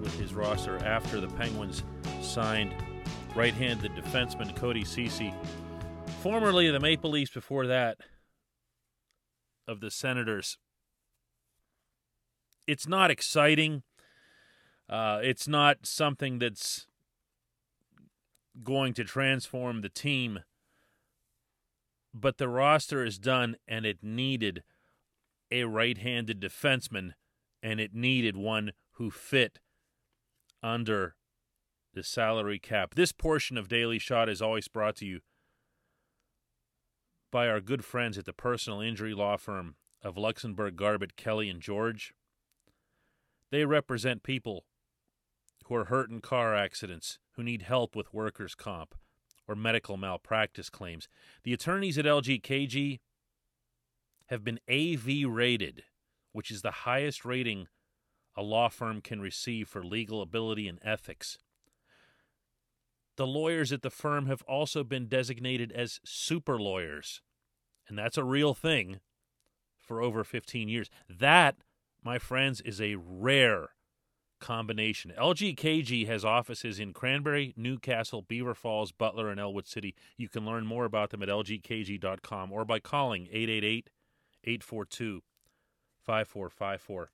with 0.00 0.18
his 0.18 0.34
roster 0.34 0.78
after 0.84 1.20
the 1.20 1.28
Penguins 1.28 1.82
signed 2.22 2.74
right 3.34 3.54
handed 3.54 3.92
defenseman 3.92 4.54
Cody 4.56 4.84
Ceci, 4.84 5.32
formerly 6.22 6.66
of 6.66 6.72
the 6.72 6.80
Maple 6.80 7.10
Leafs, 7.10 7.30
before 7.30 7.66
that 7.66 7.98
of 9.68 9.80
the 9.80 9.90
Senators. 9.90 10.58
It's 12.66 12.88
not 12.88 13.10
exciting. 13.10 13.82
Uh, 14.88 15.20
it's 15.22 15.46
not 15.46 15.86
something 15.86 16.38
that's 16.38 16.86
going 18.64 18.94
to 18.94 19.04
transform 19.04 19.80
the 19.80 19.88
team, 19.88 20.40
but 22.12 22.38
the 22.38 22.48
roster 22.48 23.04
is 23.04 23.18
done, 23.18 23.56
and 23.68 23.86
it 23.86 23.98
needed 24.02 24.62
a 25.52 25.64
right 25.64 25.98
handed 25.98 26.40
defenseman, 26.40 27.12
and 27.62 27.80
it 27.80 27.94
needed 27.94 28.36
one 28.36 28.72
who 28.92 29.10
fit 29.10 29.58
under 30.62 31.16
the 31.94 32.02
salary 32.02 32.58
cap. 32.58 32.94
This 32.94 33.12
portion 33.12 33.56
of 33.56 33.68
Daily 33.68 33.98
Shot 33.98 34.28
is 34.28 34.42
always 34.42 34.68
brought 34.68 34.96
to 34.96 35.06
you 35.06 35.20
by 37.30 37.48
our 37.48 37.60
good 37.60 37.84
friends 37.84 38.18
at 38.18 38.24
the 38.24 38.32
personal 38.32 38.80
injury 38.80 39.14
law 39.14 39.36
firm 39.36 39.76
of 40.02 40.16
Luxenberg, 40.16 40.76
Garbett, 40.76 41.16
Kelly, 41.16 41.48
and 41.48 41.60
George. 41.60 42.14
They 43.50 43.64
represent 43.64 44.22
people 44.22 44.64
who 45.66 45.74
are 45.74 45.86
hurt 45.86 46.10
in 46.10 46.20
car 46.20 46.54
accidents, 46.54 47.18
who 47.32 47.42
need 47.42 47.62
help 47.62 47.94
with 47.94 48.14
workers' 48.14 48.54
comp 48.54 48.94
or 49.46 49.54
medical 49.54 49.96
malpractice 49.96 50.70
claims. 50.70 51.08
The 51.44 51.52
attorneys 51.52 51.98
at 51.98 52.04
LGKG 52.04 53.00
have 54.26 54.44
been 54.44 54.60
AV 54.70 55.28
rated, 55.28 55.84
which 56.32 56.50
is 56.50 56.62
the 56.62 56.70
highest 56.70 57.24
rating 57.24 57.66
a 58.36 58.42
law 58.42 58.68
firm 58.68 59.00
can 59.00 59.20
receive 59.20 59.68
for 59.68 59.84
legal 59.84 60.22
ability 60.22 60.68
and 60.68 60.78
ethics. 60.82 61.38
The 63.16 63.26
lawyers 63.26 63.72
at 63.72 63.82
the 63.82 63.90
firm 63.90 64.26
have 64.26 64.42
also 64.42 64.84
been 64.84 65.06
designated 65.06 65.72
as 65.72 66.00
super 66.04 66.58
lawyers, 66.58 67.20
and 67.88 67.98
that's 67.98 68.16
a 68.16 68.24
real 68.24 68.54
thing 68.54 69.00
for 69.76 70.00
over 70.00 70.24
15 70.24 70.68
years. 70.68 70.88
That, 71.08 71.56
my 72.02 72.18
friends, 72.18 72.60
is 72.60 72.80
a 72.80 72.96
rare 72.96 73.70
combination. 74.40 75.12
LGKG 75.18 76.06
has 76.06 76.24
offices 76.24 76.80
in 76.80 76.92
Cranberry, 76.92 77.52
Newcastle, 77.56 78.22
Beaver 78.22 78.54
Falls, 78.54 78.90
Butler, 78.92 79.28
and 79.28 79.38
Ellwood 79.38 79.66
City. 79.66 79.94
You 80.16 80.28
can 80.28 80.46
learn 80.46 80.64
more 80.64 80.84
about 80.84 81.10
them 81.10 81.22
at 81.22 81.28
lgkg.com 81.28 82.52
or 82.52 82.64
by 82.64 82.80
calling 82.80 83.24
888 83.30 83.90
842 84.44 85.22
5454. 86.10 87.10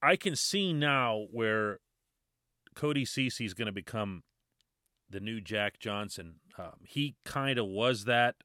I 0.00 0.14
can 0.14 0.36
see 0.36 0.72
now 0.72 1.26
where 1.32 1.80
Cody 2.76 3.04
Ceci 3.04 3.44
is 3.44 3.54
going 3.54 3.66
to 3.66 3.72
become 3.72 4.22
the 5.10 5.18
new 5.18 5.40
Jack 5.40 5.80
Johnson. 5.80 6.36
Um, 6.56 6.74
he 6.84 7.16
kind 7.24 7.58
of 7.58 7.66
was 7.66 8.04
that 8.04 8.36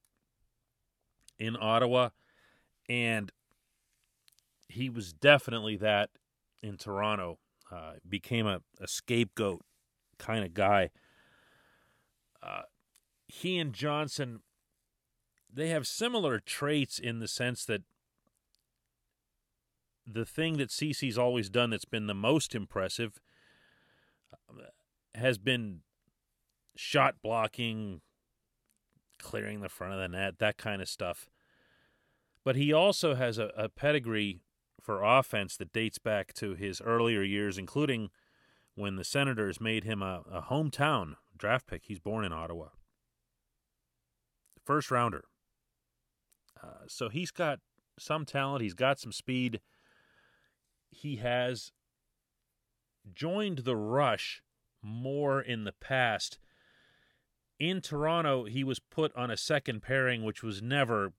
in 1.37 1.55
Ottawa, 1.59 2.09
and 2.89 3.31
he 4.67 4.89
was 4.89 5.13
definitely 5.13 5.77
that 5.77 6.09
in 6.63 6.77
Toronto. 6.77 7.37
Uh, 7.71 7.93
became 8.09 8.47
a, 8.47 8.61
a 8.81 8.87
scapegoat 8.87 9.61
kind 10.17 10.43
of 10.43 10.55
guy. 10.55 10.89
Uh, 12.41 12.63
he 13.27 13.59
and 13.59 13.71
Johnson, 13.71 14.39
they 15.53 15.69
have 15.69 15.87
similar 15.87 16.39
traits 16.39 16.99
in 16.99 17.19
the 17.19 17.27
sense 17.27 17.65
that 17.65 17.81
the 20.05 20.25
thing 20.25 20.57
that 20.57 20.71
Ceci's 20.71 21.17
always 21.17 21.49
done 21.49 21.69
that's 21.69 21.85
been 21.85 22.07
the 22.07 22.13
most 22.13 22.55
impressive 22.55 23.21
uh, 24.33 24.63
has 25.15 25.37
been 25.37 25.81
shot 26.75 27.15
blocking, 27.21 28.01
clearing 29.19 29.61
the 29.61 29.69
front 29.69 29.93
of 29.93 29.99
the 29.99 30.07
net, 30.07 30.39
that 30.39 30.57
kind 30.57 30.81
of 30.81 30.89
stuff. 30.89 31.29
But 32.43 32.55
he 32.55 32.73
also 32.73 33.15
has 33.15 33.37
a, 33.37 33.51
a 33.55 33.69
pedigree 33.69 34.41
for 34.81 35.03
offense 35.03 35.57
that 35.57 35.73
dates 35.73 35.99
back 35.99 36.33
to 36.33 36.55
his 36.55 36.81
earlier 36.81 37.21
years, 37.21 37.57
including 37.57 38.09
when 38.75 38.95
the 38.95 39.03
Senators 39.03 39.61
made 39.61 39.83
him 39.83 40.01
a, 40.01 40.23
a 40.31 40.41
hometown 40.41 41.15
draft 41.37 41.67
pick. 41.67 41.83
He's 41.85 41.99
born 41.99 42.25
in 42.25 42.33
Ottawa. 42.33 42.69
First 44.65 44.89
rounder. 44.89 45.25
Uh, 46.61 46.85
so 46.87 47.09
he's 47.09 47.31
got 47.31 47.59
some 47.99 48.25
talent, 48.25 48.63
he's 48.63 48.73
got 48.73 48.99
some 48.99 49.11
speed. 49.11 49.59
He 50.89 51.17
has 51.17 51.71
joined 53.13 53.59
the 53.59 53.75
rush 53.75 54.41
more 54.81 55.41
in 55.41 55.63
the 55.63 55.71
past. 55.71 56.39
In 57.59 57.81
Toronto, 57.81 58.45
he 58.45 58.63
was 58.63 58.79
put 58.79 59.15
on 59.15 59.29
a 59.29 59.37
second 59.37 59.81
pairing, 59.81 60.23
which 60.23 60.41
was 60.41 60.61
never 60.61 61.13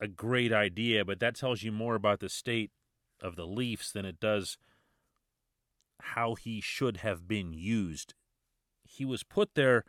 a 0.00 0.08
great 0.08 0.52
idea, 0.52 1.04
but 1.04 1.20
that 1.20 1.36
tells 1.36 1.62
you 1.62 1.72
more 1.72 1.94
about 1.94 2.20
the 2.20 2.28
state 2.28 2.70
of 3.22 3.36
the 3.36 3.46
Leafs 3.46 3.92
than 3.92 4.04
it 4.04 4.20
does 4.20 4.56
how 6.00 6.34
he 6.34 6.60
should 6.60 6.98
have 6.98 7.28
been 7.28 7.52
used. 7.52 8.14
He 8.84 9.04
was 9.04 9.22
put 9.22 9.54
there 9.54 9.84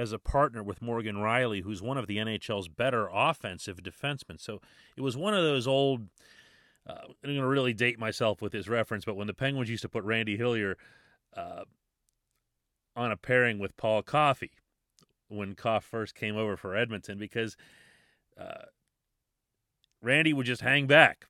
as 0.00 0.12
a 0.12 0.18
partner 0.18 0.62
with 0.62 0.80
Morgan 0.80 1.16
Rielly, 1.16 1.62
who's 1.62 1.82
one 1.82 1.98
of 1.98 2.06
the 2.06 2.16
NHL's 2.16 2.68
better 2.68 3.08
offensive 3.12 3.82
defensemen. 3.82 4.40
So 4.40 4.60
it 4.96 5.02
was 5.02 5.16
one 5.16 5.34
of 5.34 5.44
those 5.44 5.66
old. 5.66 6.08
Uh, 6.88 6.94
I'm 7.04 7.14
going 7.22 7.36
to 7.36 7.46
really 7.46 7.74
date 7.74 7.98
myself 7.98 8.40
with 8.40 8.52
this 8.52 8.66
reference, 8.66 9.04
but 9.04 9.14
when 9.14 9.26
the 9.26 9.34
Penguins 9.34 9.68
used 9.68 9.82
to 9.82 9.88
put 9.88 10.02
Randy 10.02 10.38
Hillier 10.38 10.76
uh, 11.36 11.64
on 12.96 13.12
a 13.12 13.16
pairing 13.18 13.58
with 13.58 13.76
Paul 13.76 14.02
Coffey 14.02 14.52
when 15.28 15.54
Koff 15.54 15.84
first 15.84 16.14
came 16.14 16.36
over 16.36 16.56
for 16.56 16.74
Edmonton, 16.74 17.18
because 17.18 17.56
uh, 18.40 18.64
Randy 20.02 20.32
would 20.32 20.46
just 20.46 20.62
hang 20.62 20.86
back. 20.86 21.26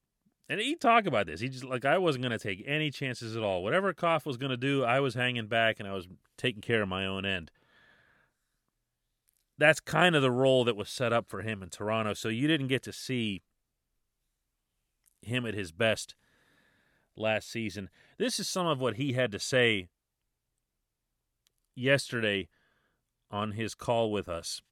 And 0.49 0.61
he 0.61 0.77
talked 0.77 1.09
about 1.09 1.27
this. 1.27 1.41
He 1.41 1.49
just 1.49 1.65
like 1.65 1.85
I 1.85 1.99
wasn't 1.99 2.23
going 2.23 2.39
to 2.39 2.39
take 2.39 2.62
any 2.65 2.93
chances 2.93 3.37
at 3.37 3.43
all. 3.43 3.65
Whatever 3.65 3.93
Koff 3.93 4.25
was 4.25 4.37
going 4.37 4.50
to 4.50 4.57
do, 4.57 4.85
I 4.85 5.00
was 5.00 5.15
hanging 5.15 5.49
back 5.49 5.81
and 5.81 5.89
I 5.89 5.93
was 5.93 6.07
taking 6.39 6.62
care 6.62 6.83
of 6.83 6.89
my 6.89 7.05
own 7.05 7.27
end 7.27 7.50
that's 9.61 9.81
kind 9.81 10.17
of 10.17 10.23
the 10.23 10.31
role 10.31 10.64
that 10.64 10.76
was 10.76 10.88
set 10.88 11.12
up 11.12 11.29
for 11.29 11.43
him 11.43 11.62
in 11.62 11.69
Toronto. 11.69 12.14
So 12.14 12.29
you 12.29 12.49
didn't 12.49 12.69
get 12.69 12.83
to 12.85 12.93
see 12.93 13.43
him 15.23 15.45
at 15.47 15.55
his 15.55 15.71
best 15.71 16.14
last 17.14 17.50
season. 17.50 17.90
This 18.19 18.40
is 18.40 18.49
some 18.49 18.67
of 18.67 18.81
what 18.81 18.97
he 18.97 19.12
had 19.12 19.31
to 19.33 19.38
say 19.38 19.88
yesterday 21.76 22.49
on 23.31 23.52
his 23.52 23.75
call 23.75 24.11
with 24.11 24.29
us. 24.29 24.62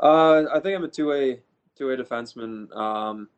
Uh, 0.00 0.44
I 0.52 0.60
think 0.60 0.76
I'm 0.76 0.84
a 0.84 0.88
two-way 0.88 1.40
two-way 1.76 1.96
defenseman. 1.96 2.74
Um, 2.76 3.28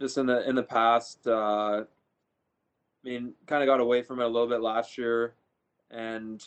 just 0.00 0.16
in 0.16 0.26
the 0.26 0.48
in 0.48 0.54
the 0.54 0.62
past, 0.62 1.26
uh, 1.26 1.82
I 1.82 1.84
mean, 3.04 3.34
kind 3.46 3.62
of 3.62 3.66
got 3.66 3.80
away 3.80 4.02
from 4.02 4.20
it 4.20 4.24
a 4.24 4.28
little 4.28 4.48
bit 4.48 4.60
last 4.60 4.96
year, 4.96 5.34
and 5.90 6.44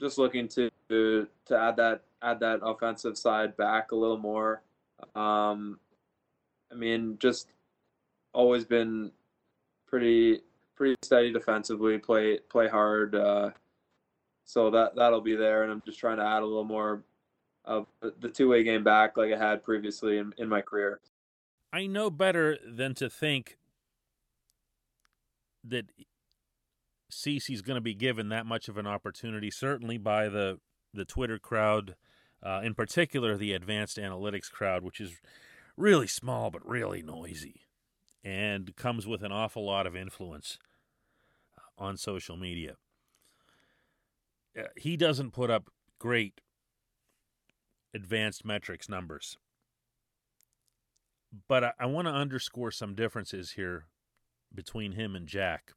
just 0.00 0.18
looking 0.18 0.48
to 0.48 0.70
to 0.88 1.26
add 1.50 1.76
that 1.76 2.02
add 2.22 2.40
that 2.40 2.60
offensive 2.62 3.16
side 3.16 3.56
back 3.56 3.92
a 3.92 3.96
little 3.96 4.18
more. 4.18 4.62
Um, 5.14 5.78
I 6.70 6.74
mean, 6.74 7.16
just 7.20 7.48
always 8.32 8.64
been 8.64 9.10
pretty 9.86 10.40
pretty 10.76 10.96
steady 11.02 11.32
defensively. 11.32 11.98
Play 11.98 12.38
play 12.48 12.68
hard. 12.68 13.14
Uh, 13.14 13.50
so 14.44 14.70
that 14.70 14.96
that'll 14.96 15.20
be 15.20 15.36
there, 15.36 15.62
and 15.62 15.72
I'm 15.72 15.82
just 15.84 15.98
trying 15.98 16.18
to 16.18 16.24
add 16.24 16.42
a 16.42 16.46
little 16.46 16.64
more 16.64 17.02
of 17.64 17.86
the 18.20 18.28
two 18.28 18.48
way 18.48 18.62
game 18.64 18.82
back 18.82 19.16
like 19.16 19.32
I 19.32 19.38
had 19.38 19.62
previously 19.62 20.18
in, 20.18 20.32
in 20.38 20.48
my 20.48 20.62
career. 20.62 21.00
I 21.72 21.86
know 21.86 22.08
better 22.08 22.56
than 22.66 22.94
to 22.94 23.10
think 23.10 23.58
that 25.64 25.84
Ceci's 27.10 27.60
going 27.60 27.76
to 27.76 27.82
be 27.82 27.94
given 27.94 28.30
that 28.30 28.46
much 28.46 28.68
of 28.68 28.78
an 28.78 28.86
opportunity, 28.86 29.50
certainly 29.50 29.98
by 29.98 30.28
the 30.28 30.58
the 30.92 31.04
Twitter 31.04 31.38
crowd, 31.38 31.96
uh, 32.42 32.60
in 32.62 32.74
particular 32.74 33.36
the 33.36 33.52
advanced 33.52 33.96
analytics 33.96 34.50
crowd, 34.50 34.82
which 34.82 35.00
is 35.00 35.16
really 35.76 36.06
small 36.06 36.50
but 36.50 36.66
really 36.68 37.02
noisy, 37.02 37.62
and 38.24 38.74
comes 38.76 39.06
with 39.06 39.22
an 39.22 39.32
awful 39.32 39.64
lot 39.64 39.86
of 39.86 39.96
influence 39.96 40.58
uh, 41.56 41.82
on 41.82 41.96
social 41.96 42.36
media. 42.36 42.76
Uh, 44.58 44.64
he 44.76 44.96
doesn't 44.96 45.32
put 45.32 45.50
up 45.50 45.70
great 45.98 46.40
advanced 47.94 48.44
metrics 48.44 48.88
numbers. 48.88 49.38
But 51.46 51.64
I, 51.64 51.72
I 51.80 51.86
want 51.86 52.06
to 52.06 52.12
underscore 52.12 52.70
some 52.70 52.94
differences 52.94 53.52
here 53.52 53.86
between 54.54 54.92
him 54.92 55.14
and 55.14 55.26
Jack 55.26 55.72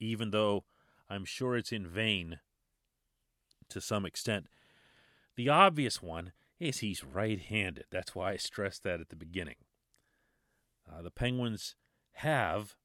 even 0.00 0.30
though 0.30 0.64
I'm 1.08 1.24
sure 1.24 1.56
it's 1.56 1.72
in 1.72 1.86
vain 1.86 2.40
to 3.70 3.80
some 3.80 4.04
extent. 4.04 4.46
The 5.36 5.48
obvious 5.48 6.02
one 6.02 6.32
is 6.58 6.78
he's 6.78 7.04
right 7.04 7.38
handed. 7.38 7.84
That's 7.90 8.14
why 8.14 8.32
I 8.32 8.36
stressed 8.36 8.82
that 8.82 9.00
at 9.00 9.10
the 9.10 9.16
beginning. 9.16 9.56
Uh, 10.90 11.02
the 11.02 11.10
Penguins 11.10 11.76
have 12.12 12.76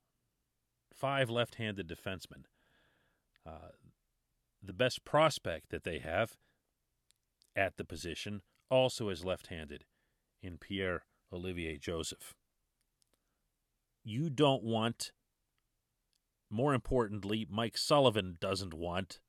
five 0.94 1.30
left 1.30 1.56
handed 1.56 1.88
defensemen. 1.88 2.44
Uh, 3.46 3.72
the 4.62 4.74
best 4.74 5.04
prospect 5.04 5.70
that 5.70 5.84
they 5.84 6.00
have 6.00 6.38
at 7.56 7.78
the 7.78 7.84
position 7.84 8.42
also 8.70 9.10
is 9.10 9.26
left 9.26 9.48
handed 9.48 9.86
in 10.42 10.58
Pierre 10.58 11.06
Olivier 11.32 11.78
Joseph. 11.78 12.36
You 14.04 14.30
don't 14.30 14.64
want 14.64 15.12
more 16.54 16.76
importantly, 16.76 17.48
Mike 17.50 17.78
Sullivan 17.78 18.38
doesn't 18.40 18.76
want 18.76 19.20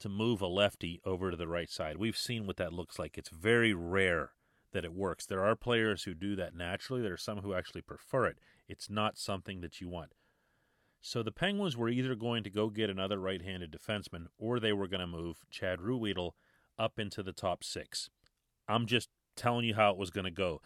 to 0.00 0.08
move 0.08 0.40
a 0.40 0.46
lefty 0.46 1.00
over 1.04 1.30
to 1.30 1.36
the 1.36 1.48
right 1.48 1.70
side. 1.70 1.96
We've 1.96 2.16
seen 2.16 2.46
what 2.46 2.56
that 2.56 2.72
looks 2.72 2.98
like. 2.98 3.18
It's 3.18 3.30
very 3.30 3.74
rare 3.74 4.32
that 4.72 4.84
it 4.84 4.92
works. 4.92 5.26
There 5.26 5.44
are 5.44 5.56
players 5.56 6.04
who 6.04 6.14
do 6.14 6.36
that 6.36 6.54
naturally, 6.54 7.02
there 7.02 7.14
are 7.14 7.16
some 7.16 7.38
who 7.38 7.54
actually 7.54 7.82
prefer 7.82 8.26
it. 8.26 8.38
It's 8.68 8.90
not 8.90 9.18
something 9.18 9.60
that 9.60 9.80
you 9.80 9.88
want. 9.88 10.12
So 11.00 11.22
the 11.22 11.32
Penguins 11.32 11.76
were 11.76 11.88
either 11.88 12.14
going 12.14 12.42
to 12.44 12.50
go 12.50 12.68
get 12.68 12.90
another 12.90 13.18
right 13.18 13.40
handed 13.40 13.72
defenseman 13.72 14.26
or 14.36 14.58
they 14.58 14.72
were 14.72 14.88
going 14.88 15.00
to 15.00 15.06
move 15.06 15.38
Chad 15.50 15.78
Ruhwedel 15.78 16.32
up 16.78 16.98
into 16.98 17.22
the 17.22 17.32
top 17.32 17.64
six. 17.64 18.10
I'm 18.68 18.86
just 18.86 19.08
telling 19.36 19.64
you 19.64 19.74
how 19.74 19.90
it 19.90 19.96
was 19.96 20.10
going 20.10 20.24
to 20.24 20.30
go. 20.30 20.60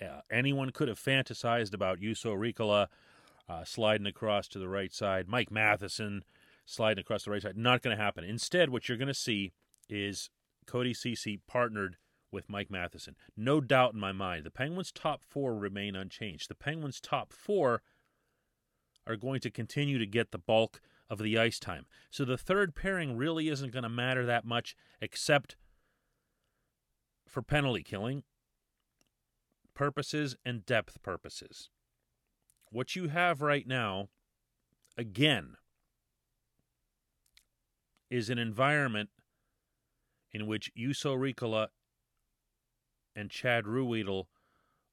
Uh, 0.00 0.20
anyone 0.30 0.70
could 0.70 0.88
have 0.88 1.00
fantasized 1.00 1.74
about 1.74 1.98
Juuso 1.98 2.36
Riikola 2.36 2.86
uh, 3.48 3.64
sliding 3.64 4.06
across 4.06 4.46
to 4.48 4.58
the 4.58 4.68
right 4.68 4.92
side. 4.92 5.26
Mike 5.26 5.50
Matheson 5.50 6.22
sliding 6.68 7.00
across 7.00 7.24
the 7.24 7.30
right 7.30 7.42
side. 7.42 7.56
Not 7.56 7.82
going 7.82 7.96
to 7.96 8.02
happen. 8.02 8.24
Instead, 8.24 8.68
what 8.70 8.88
you're 8.88 8.98
going 8.98 9.08
to 9.08 9.14
see 9.14 9.52
is 9.88 10.28
Cody 10.66 10.92
Ceci 10.92 11.40
partnered 11.48 11.96
with 12.30 12.50
Mike 12.50 12.70
Matheson. 12.70 13.16
No 13.36 13.60
doubt 13.60 13.94
in 13.94 14.00
my 14.00 14.12
mind. 14.12 14.44
The 14.44 14.50
Penguins' 14.50 14.92
top 14.92 15.22
four 15.24 15.56
remain 15.56 15.96
unchanged. 15.96 16.50
The 16.50 16.54
Penguins' 16.54 17.00
top 17.00 17.32
four 17.32 17.80
are 19.06 19.16
going 19.16 19.40
to 19.40 19.50
continue 19.50 19.98
to 19.98 20.06
get 20.06 20.30
the 20.30 20.38
bulk 20.38 20.82
of 21.08 21.20
the 21.20 21.38
ice 21.38 21.58
time. 21.58 21.86
So 22.10 22.26
the 22.26 22.36
third 22.36 22.74
pairing 22.74 23.16
really 23.16 23.48
isn't 23.48 23.72
going 23.72 23.84
to 23.84 23.88
matter 23.88 24.26
that 24.26 24.44
much, 24.44 24.76
except 25.00 25.56
for 27.26 27.40
penalty 27.40 27.82
killing 27.82 28.24
purposes 29.72 30.36
and 30.44 30.66
depth 30.66 31.00
purposes. 31.02 31.70
What 32.70 32.94
you 32.94 33.08
have 33.08 33.40
right 33.40 33.66
now, 33.66 34.08
again, 34.98 35.54
is 38.10 38.30
an 38.30 38.38
environment 38.38 39.10
in 40.32 40.46
which 40.46 40.70
Juuso 40.76 41.16
Riikola 41.16 41.68
and 43.14 43.30
Chad 43.30 43.64
Ruhwedel 43.64 44.26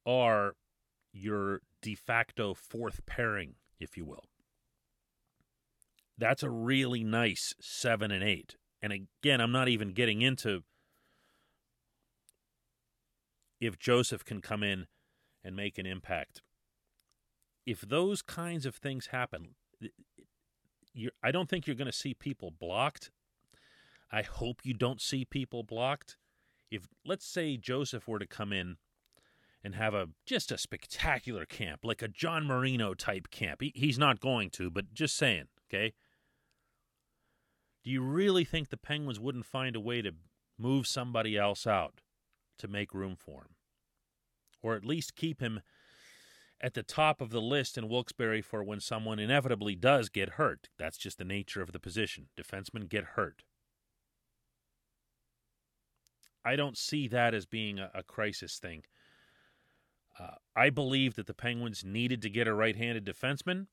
are 0.06 0.56
your 1.12 1.62
de 1.82 1.96
facto 1.96 2.54
fourth 2.54 3.06
pairing, 3.06 3.56
if 3.80 3.98
you 3.98 4.06
will. 4.06 4.26
That's 6.18 6.44
a 6.44 6.50
really 6.50 7.04
nice 7.04 7.54
seven 7.60 8.12
and 8.12 8.24
eight. 8.24 8.56
And 8.82 8.94
again, 8.94 9.42
I'm 9.42 9.52
not 9.52 9.68
even 9.68 9.90
getting 9.90 10.22
into 10.22 10.64
if 13.60 13.80
Joseph 13.80 14.24
can 14.24 14.42
come 14.42 14.64
in 14.64 14.88
and 15.44 15.56
make 15.56 15.78
an 15.78 15.86
impact 15.86 16.42
if 17.66 17.82
those 17.82 18.22
kinds 18.22 18.66
of 18.66 18.76
things 18.76 19.08
happen, 19.08 19.56
I 21.24 21.32
don't 21.32 21.50
think 21.50 21.68
you're 21.68 21.76
going 21.76 21.92
to 21.92 21.98
see 21.98 22.14
people 22.14 22.52
blocked. 22.52 23.12
I 24.12 24.22
hope 24.22 24.62
you 24.64 24.74
don't 24.74 25.02
see 25.02 25.26
people 25.26 25.64
blocked. 25.64 26.18
If 26.72 26.88
let's 27.06 27.26
say 27.26 27.58
Joseph 27.58 28.08
were 28.08 28.20
to 28.20 28.28
come 28.28 28.54
in 28.54 28.78
and 29.64 29.76
have 29.76 29.94
a 29.94 30.10
just 30.26 30.52
a 30.52 30.58
spectacular 30.58 31.46
camp, 31.46 31.82
like 31.84 32.02
a 32.02 32.08
John 32.08 32.46
Marino 32.46 32.94
type 32.94 33.30
camp, 33.30 33.62
he, 33.62 33.72
he's 33.76 34.00
not 34.00 34.20
going 34.20 34.50
to, 34.52 34.70
but 34.70 34.94
just 34.94 35.16
saying, 35.16 35.46
okay. 35.68 35.94
Do 37.84 37.92
you 37.92 38.02
really 38.02 38.46
think 38.46 38.70
the 38.70 38.78
Penguins 38.78 39.20
wouldn't 39.20 39.46
find 39.46 39.76
a 39.76 39.80
way 39.80 40.02
to 40.02 40.12
move 40.58 40.88
somebody 40.88 41.38
else 41.38 41.68
out 41.68 42.02
to 42.58 42.68
make 42.68 42.94
room 42.94 43.16
for 43.16 43.42
him, 43.42 43.56
or 44.64 44.76
at 44.76 44.86
least 44.86 45.16
keep 45.16 45.40
him 45.40 45.62
at 46.62 46.74
the 46.74 46.84
top 46.84 47.22
of 47.22 47.30
the 47.30 47.42
list 47.42 47.78
in 47.78 47.90
Wilkes-Barre 47.90 48.42
for 48.42 48.64
when 48.64 48.80
someone 48.80 49.20
inevitably 49.20 49.76
does 49.76 50.10
get 50.10 50.32
hurt. 50.32 50.70
That's 50.78 50.98
just 50.98 51.18
the 51.18 51.26
nature 51.26 51.62
of 51.62 51.72
the 51.72 51.80
position. 51.80 52.28
Defensemen 52.38 52.90
get 52.90 53.04
hurt. 53.16 53.44
I 56.44 56.56
don't 56.56 56.78
see 56.78 57.08
that 57.08 57.34
as 57.34 57.46
being 57.46 57.80
a, 57.80 57.90
a 57.94 58.04
crisis 58.04 58.60
thing. 58.60 58.84
Uh, 60.20 60.36
I 60.56 60.70
believe 60.70 61.16
that 61.16 61.28
the 61.28 61.34
Penguins 61.34 61.84
needed 61.84 62.22
to 62.22 62.30
get 62.30 62.48
a 62.48 62.54
right 62.54 62.76
handed 62.76 63.06
defenseman. 63.06 63.68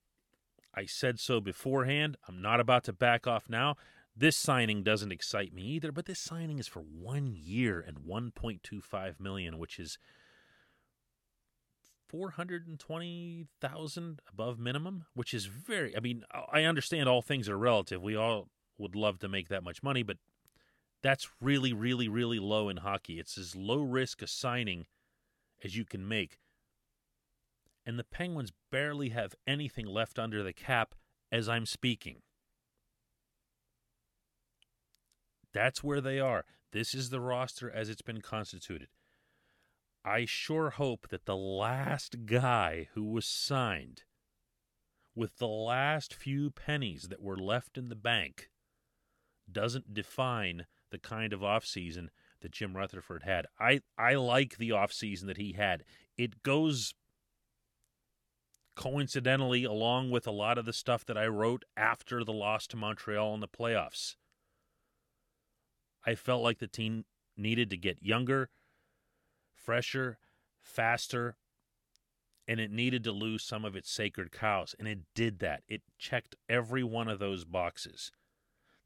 I 0.75 0.87
said 0.87 1.21
so 1.21 1.41
beforehand. 1.41 2.17
I'm 2.27 2.41
not 2.41 2.61
about 2.61 2.85
to 2.85 2.93
back 2.93 3.27
off 3.27 3.49
now. 3.49 3.77
This 4.17 4.37
signing 4.37 4.83
doesn't 4.83 5.13
excite 5.13 5.55
me 5.55 5.63
either, 5.63 5.93
but 5.93 6.07
this 6.07 6.19
signing 6.19 6.59
is 6.59 6.67
for 6.67 6.81
one 6.81 7.35
year 7.35 7.81
and 7.81 7.99
1.25 7.99 9.21
million, 9.21 9.59
which 9.59 9.79
is 9.79 9.99
420,000 12.13 14.21
above 14.31 14.59
minimum, 14.59 15.07
which 15.15 15.35
is 15.35 15.47
very 15.47 15.97
I 15.97 16.01
mean, 16.01 16.25
I 16.53 16.65
understand 16.65 17.09
all 17.09 17.23
things 17.23 17.49
are 17.49 17.59
relative. 17.59 18.03
We 18.03 18.15
all 18.15 18.51
would 18.79 18.95
love 18.95 19.19
to 19.21 19.29
make 19.29 19.49
that 19.49 19.65
much 19.65 19.83
money, 19.83 20.03
but 20.03 20.19
that's 21.03 21.31
really 21.41 21.73
really 21.73 22.09
really 22.09 22.39
low 22.39 22.69
in 22.69 22.77
hockey. 22.77 23.19
It's 23.19 23.39
as 23.39 23.57
low 23.57 23.81
risk 23.81 24.21
a 24.23 24.27
signing 24.27 24.85
as 25.65 25.75
you 25.75 25.87
can 25.87 26.07
make. 26.07 26.39
And 27.85 27.99
the 27.99 28.05
Penguins 28.05 28.53
barely 28.71 29.09
have 29.09 29.35
anything 29.47 29.87
left 29.87 30.19
under 30.19 30.43
the 30.43 30.53
cap 30.53 30.95
as 31.33 31.49
I'm 31.49 31.67
speaking. 31.67 32.21
That's 35.53 35.83
where 35.83 36.01
they 36.01 36.21
are. 36.21 36.45
This 36.73 36.95
is 36.95 37.11
the 37.11 37.21
roster 37.21 37.71
as 37.71 37.89
it's 37.89 38.03
been 38.03 38.21
constituted. 38.21 38.89
I 40.05 40.25
sure 40.25 40.71
hope 40.71 41.09
that 41.09 41.27
the 41.27 41.37
last 41.37 42.27
guy 42.27 42.89
who 42.95 43.05
was 43.05 43.27
signed 43.27 44.03
with 45.15 45.39
the 45.39 45.49
last 45.49 46.15
few 46.15 46.51
pennies 46.51 47.09
that 47.09 47.23
were 47.23 47.37
left 47.37 47.79
in 47.79 47.89
the 47.89 47.95
bank 47.95 48.51
doesn't 49.51 49.95
define 49.95 50.67
the 50.91 50.99
kind 50.99 51.33
of 51.33 51.41
offseason 51.41 52.09
that 52.41 52.53
Jim 52.53 52.77
Rutherford 52.77 53.23
had. 53.23 53.47
I, 53.61 53.81
I 53.97 54.15
like 54.15 54.57
the 54.57 54.71
offseason 54.71 55.27
that 55.27 55.37
he 55.37 55.53
had. 55.53 55.85
It 56.17 56.43
goes 56.43 56.95
coincidentally 58.75 59.65
along 59.65 60.11
with 60.11 60.27
a 60.27 60.33
lot 60.33 60.59
of 60.59 60.65
the 60.65 60.73
stuff 60.73 61.05
that 61.07 61.19
I 61.19 61.27
wrote 61.27 61.65
after 61.77 62.25
the 62.25 62.33
loss 62.33 62.67
to 62.69 62.77
Montreal 62.77 63.35
in 63.35 63.41
the 63.41 63.49
playoffs. 63.49 64.17
I 66.05 66.15
felt 66.15 66.43
like 66.43 66.59
the 66.59 66.67
team 66.67 67.05
needed 67.37 67.71
to 67.71 67.77
get 67.77 68.03
younger, 68.03 68.49
fresher, 69.63 70.19
faster, 70.61 71.37
and 72.49 72.59
it 72.59 72.71
needed 72.71 73.05
to 73.05 73.13
lose 73.13 73.43
some 73.43 73.65
of 73.65 73.77
its 73.77 73.91
sacred 73.91 74.33
cows. 74.33 74.75
And 74.79 74.89
it 74.89 75.01
did 75.15 75.39
that. 75.39 75.63
It 75.69 75.83
checked 75.99 76.37
every 76.49 76.83
one 76.83 77.09
of 77.09 77.19
those 77.19 77.45
boxes. 77.45 78.11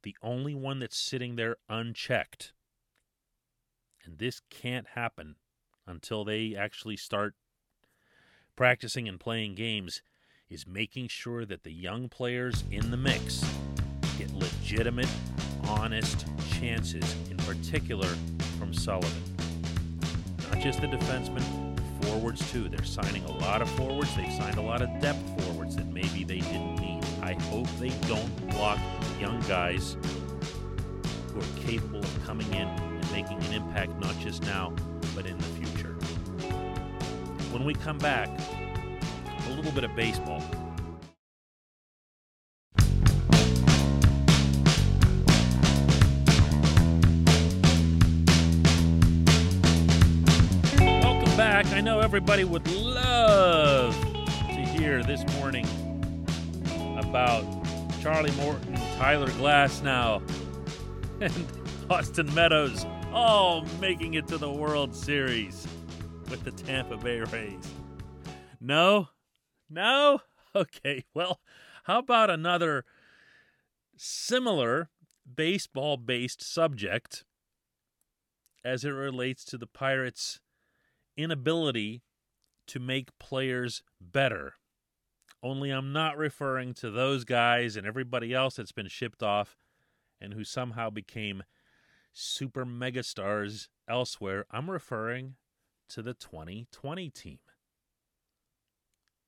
The 0.03 0.17
only 0.23 0.55
one 0.55 0.79
that's 0.79 0.97
sitting 0.97 1.37
there 1.37 1.57
unchecked, 1.69 2.53
and 4.05 4.19
this 4.19 4.41
can't 4.51 4.89
happen 4.95 5.37
until 5.87 6.25
they 6.25 6.55
actually 6.55 6.97
start 6.97 7.35
practicing 8.55 9.09
and 9.09 9.19
playing 9.19 9.55
games, 9.55 10.03
is 10.49 10.67
making 10.67 11.09
sure 11.09 11.45
that 11.45 11.65
the 11.65 11.73
young 11.73 12.09
players 12.09 12.63
in 12.71 12.91
the 12.91 12.97
mix 12.97 13.45
get 14.17 14.33
legitimate, 14.33 15.09
honest 15.65 16.25
chances, 16.53 17.17
in 17.31 17.37
particular 17.39 18.09
from 18.59 18.73
Sullivan. 18.73 19.36
Not 20.57 20.63
just 20.63 20.81
the 20.81 20.87
defensemen, 20.87 21.79
forwards 22.03 22.51
too. 22.51 22.71
They're 22.71 22.83
signing 22.83 23.23
a 23.27 23.33
lot 23.41 23.61
of 23.61 23.69
forwards. 23.73 24.17
They've 24.17 24.33
signed 24.33 24.57
a 24.57 24.63
lot 24.63 24.81
of 24.81 24.89
depth 25.03 25.45
forwards 25.45 25.77
that 25.77 25.87
maybe 25.89 26.25
they 26.25 26.39
didn't 26.39 26.77
need. 26.77 27.05
I 27.21 27.35
hope 27.35 27.69
they 27.79 27.91
don't 28.09 28.51
block 28.53 28.79
young 29.21 29.39
guys 29.41 29.99
who 31.35 31.41
are 31.41 31.67
capable 31.67 31.99
of 31.99 32.25
coming 32.25 32.47
in 32.55 32.69
and 32.69 33.13
making 33.13 33.37
an 33.45 33.53
impact 33.53 34.01
not 34.01 34.19
just 34.19 34.45
now, 34.45 34.73
but 35.15 35.27
in 35.27 35.37
the 35.37 35.45
future. 35.45 35.93
When 37.53 37.67
we 37.67 37.75
come 37.75 37.99
back, 37.99 38.31
a 39.47 39.51
little 39.51 39.73
bit 39.73 39.85
of 39.85 39.95
baseball. 39.95 40.43
I 51.77 51.83
know 51.83 52.01
everybody 52.01 52.43
would 52.43 52.67
love 52.73 53.95
to 54.01 54.65
hear 54.65 55.03
this 55.03 55.23
morning 55.35 55.67
about 56.97 57.45
Charlie 58.01 58.31
Morton, 58.31 58.75
Tyler 58.97 59.29
Glasnow, 59.33 60.23
and 61.21 61.47
Austin 61.91 62.35
Meadows 62.35 62.87
all 63.13 63.67
making 63.79 64.15
it 64.15 64.27
to 64.29 64.39
the 64.39 64.51
World 64.51 64.97
Series 64.97 65.69
with 66.31 66.45
the 66.45 66.51
Tampa 66.51 66.97
Bay 66.97 67.21
Rays. 67.21 67.71
No? 68.59 69.11
No? 69.69 70.21
Okay, 70.55 71.05
well, 71.13 71.43
how 71.85 71.99
about 71.99 72.31
another 72.31 72.87
similar 73.99 74.89
baseball 75.37 75.99
based 75.99 76.43
subject 76.43 77.27
as 78.65 78.83
it 78.83 78.93
relates 78.93 79.45
to 79.45 79.59
the 79.59 79.67
Pirates' 79.67 80.41
inability 81.17 82.03
to 82.69 82.81
make 82.81 83.19
players 83.19 83.83
better? 84.01 84.55
Only 85.43 85.71
I'm 85.71 85.93
not 85.93 86.17
referring 86.17 86.75
to 86.75 86.91
those 86.91 87.25
guys 87.25 87.77
and 87.77 87.87
everybody 87.87 88.35
else 88.35 88.57
that's 88.57 88.73
been 88.73 88.89
shipped 88.89 89.23
off 89.23 89.57
and 90.21 90.35
who 90.35 90.45
somehow 90.45 90.91
became 90.91 91.43
super 92.13 92.65
megastars 92.65 93.69
elsewhere. 93.89 94.47
I'm 94.51 94.71
referring 94.71 95.37
to 95.91 96.03
the 96.03 96.15
2020 96.15 97.11
team. 97.11 97.39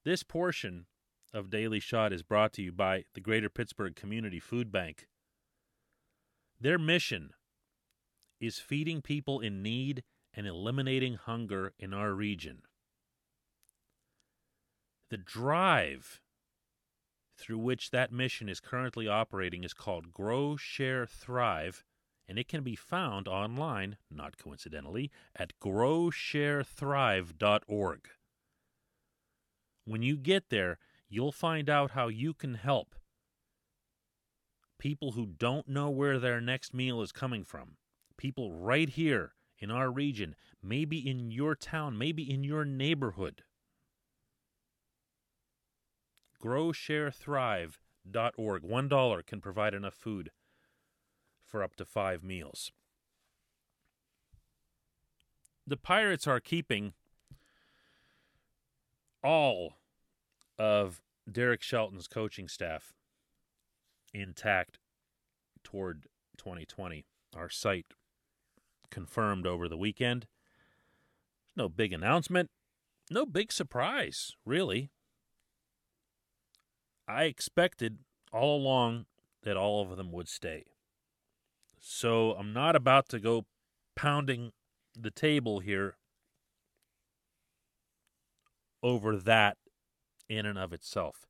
This 0.04 0.22
portion 0.22 0.86
of 1.34 1.50
Daily 1.50 1.80
Shot 1.80 2.12
is 2.12 2.22
brought 2.22 2.52
to 2.54 2.62
you 2.62 2.72
by 2.72 3.04
the 3.14 3.20
Greater 3.20 3.50
Pittsburgh 3.50 3.94
Community 3.94 4.40
Food 4.40 4.72
Bank. 4.72 5.06
Their 6.60 6.78
mission 6.78 7.30
is 8.40 8.58
feeding 8.58 9.02
people 9.02 9.40
in 9.40 9.62
need 9.62 10.02
and 10.38 10.46
eliminating 10.46 11.14
hunger 11.14 11.74
in 11.80 11.92
our 11.92 12.14
region. 12.14 12.62
The 15.10 15.16
drive 15.16 16.20
through 17.36 17.58
which 17.58 17.90
that 17.90 18.12
mission 18.12 18.48
is 18.48 18.60
currently 18.60 19.08
operating 19.08 19.64
is 19.64 19.74
called 19.74 20.12
Grow, 20.12 20.56
Share, 20.56 21.06
Thrive, 21.06 21.82
and 22.28 22.38
it 22.38 22.46
can 22.46 22.62
be 22.62 22.76
found 22.76 23.26
online, 23.26 23.96
not 24.12 24.38
coincidentally, 24.38 25.10
at 25.34 25.58
growsharethrive.org. 25.60 28.08
When 29.86 30.02
you 30.02 30.16
get 30.16 30.50
there, 30.50 30.78
you'll 31.08 31.32
find 31.32 31.68
out 31.68 31.90
how 31.90 32.06
you 32.06 32.32
can 32.32 32.54
help 32.54 32.94
people 34.78 35.10
who 35.12 35.26
don't 35.26 35.68
know 35.68 35.90
where 35.90 36.20
their 36.20 36.40
next 36.40 36.72
meal 36.72 37.02
is 37.02 37.10
coming 37.10 37.42
from. 37.42 37.76
People 38.16 38.52
right 38.52 38.90
here 38.90 39.32
in 39.58 39.70
our 39.70 39.90
region, 39.90 40.34
maybe 40.62 40.98
in 40.98 41.30
your 41.30 41.54
town, 41.54 41.98
maybe 41.98 42.30
in 42.30 42.44
your 42.44 42.64
neighborhood. 42.64 43.42
GrowShareThrive.org. 46.42 48.62
One 48.62 48.88
dollar 48.88 49.22
can 49.22 49.40
provide 49.40 49.74
enough 49.74 49.94
food 49.94 50.30
for 51.44 51.62
up 51.62 51.76
to 51.76 51.84
five 51.84 52.22
meals. 52.22 52.72
The 55.66 55.76
Pirates 55.76 56.26
are 56.26 56.40
keeping 56.40 56.94
all 59.22 59.74
of 60.58 61.02
Derek 61.30 61.62
Shelton's 61.62 62.08
coaching 62.08 62.48
staff 62.48 62.94
intact 64.14 64.78
toward 65.62 66.06
2020. 66.38 67.04
Our 67.36 67.50
site 67.50 67.92
confirmed 68.90 69.46
over 69.46 69.68
the 69.68 69.76
weekend. 69.76 70.26
No 71.56 71.68
big 71.68 71.92
announcement, 71.92 72.50
no 73.10 73.26
big 73.26 73.52
surprise, 73.52 74.36
really. 74.44 74.90
I 77.06 77.24
expected 77.24 77.98
all 78.32 78.56
along 78.56 79.06
that 79.42 79.56
all 79.56 79.82
of 79.82 79.96
them 79.96 80.12
would 80.12 80.28
stay. 80.28 80.64
So 81.80 82.32
I'm 82.32 82.52
not 82.52 82.76
about 82.76 83.08
to 83.10 83.18
go 83.18 83.46
pounding 83.96 84.52
the 84.94 85.10
table 85.10 85.60
here 85.60 85.96
over 88.82 89.16
that 89.16 89.56
in 90.28 90.44
and 90.44 90.58
of 90.58 90.72
itself. 90.72 91.27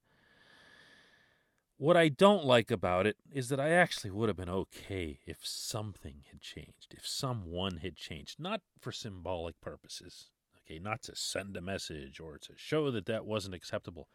What 1.78 1.96
I 1.96 2.08
don't 2.08 2.44
like 2.44 2.72
about 2.72 3.06
it 3.06 3.16
is 3.32 3.50
that 3.50 3.60
I 3.60 3.70
actually 3.70 4.10
would 4.10 4.28
have 4.28 4.36
been 4.36 4.50
okay 4.50 5.20
if 5.26 5.46
something 5.46 6.24
had 6.28 6.40
changed, 6.40 6.92
if 6.92 7.06
someone 7.06 7.76
had 7.76 7.94
changed, 7.94 8.40
not 8.40 8.62
for 8.80 8.90
symbolic 8.90 9.60
purposes. 9.60 10.30
okay, 10.56 10.80
not 10.80 11.02
to 11.02 11.14
send 11.14 11.56
a 11.56 11.60
message 11.60 12.18
or 12.18 12.36
to 12.38 12.52
show 12.56 12.90
that 12.90 13.06
that 13.06 13.24
wasn't 13.24 13.54
acceptable, 13.54 14.08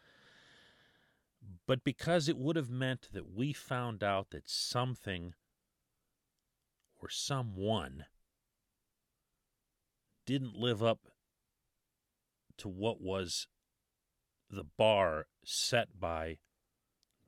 but 1.65 1.85
because 1.85 2.27
it 2.27 2.37
would 2.37 2.57
have 2.57 2.69
meant 2.69 3.07
that 3.13 3.33
we 3.33 3.53
found 3.53 4.03
out 4.03 4.31
that 4.31 4.49
something 4.49 5.33
or 7.01 7.07
someone 7.09 8.05
didn't 10.25 10.57
live 10.57 10.83
up 10.83 11.07
to 12.57 12.67
what 12.67 12.99
was 12.99 13.47
the 14.49 14.65
bar 14.65 15.27
set 15.45 15.97
by 15.97 16.39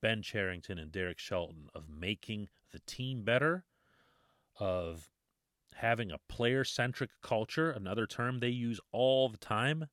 Ben 0.02 0.22
Cherington 0.22 0.78
and 0.78 0.92
Derek 0.92 1.20
Shelton 1.20 1.70
of 1.74 1.90
making 1.90 2.50
the 2.72 2.80
team 2.80 3.24
better, 3.24 3.66
of 4.60 5.10
having 5.76 6.12
a 6.12 6.20
player 6.30 6.64
centric 6.64 7.10
culture, 7.22 7.72
another 7.72 8.06
term 8.08 8.40
they 8.40 8.50
use 8.50 8.80
all 8.92 9.30
the 9.30 9.38
time, 9.38 9.86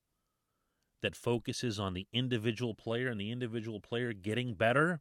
that 1.01 1.17
focuses 1.17 1.81
on 1.81 1.95
the 1.95 2.07
individual 2.13 2.75
player 2.75 3.09
and 3.09 3.21
the 3.21 3.31
individual 3.31 3.81
player 3.81 4.13
getting 4.13 4.55
better. 4.55 5.01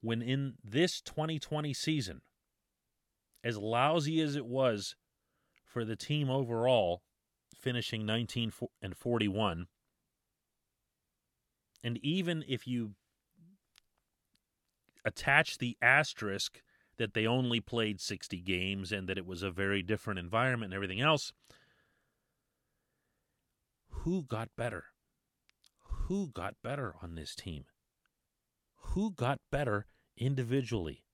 When 0.00 0.22
in 0.22 0.54
this 0.64 1.00
2020 1.00 1.74
season, 1.74 2.22
as 3.44 3.58
lousy 3.58 4.20
as 4.20 4.34
it 4.34 4.46
was 4.46 4.96
for 5.64 5.84
the 5.84 5.96
team 5.96 6.30
overall, 6.30 7.02
finishing 7.54 8.06
19 8.06 8.52
and 8.80 8.96
41, 8.96 9.66
and 11.86 11.98
even 12.02 12.44
if 12.48 12.66
you 12.66 12.96
attach 15.04 15.58
the 15.58 15.76
asterisk 15.80 16.60
that 16.98 17.14
they 17.14 17.28
only 17.28 17.60
played 17.60 18.00
60 18.00 18.40
games 18.40 18.90
and 18.90 19.08
that 19.08 19.16
it 19.16 19.24
was 19.24 19.44
a 19.44 19.52
very 19.52 19.84
different 19.84 20.18
environment 20.18 20.72
and 20.72 20.74
everything 20.74 21.00
else, 21.00 21.32
who 23.88 24.24
got 24.24 24.48
better? 24.56 24.86
Who 26.08 26.26
got 26.26 26.56
better 26.60 26.96
on 27.00 27.14
this 27.14 27.36
team? 27.36 27.66
Who 28.88 29.12
got 29.12 29.38
better 29.52 29.86
individually? 30.16 31.04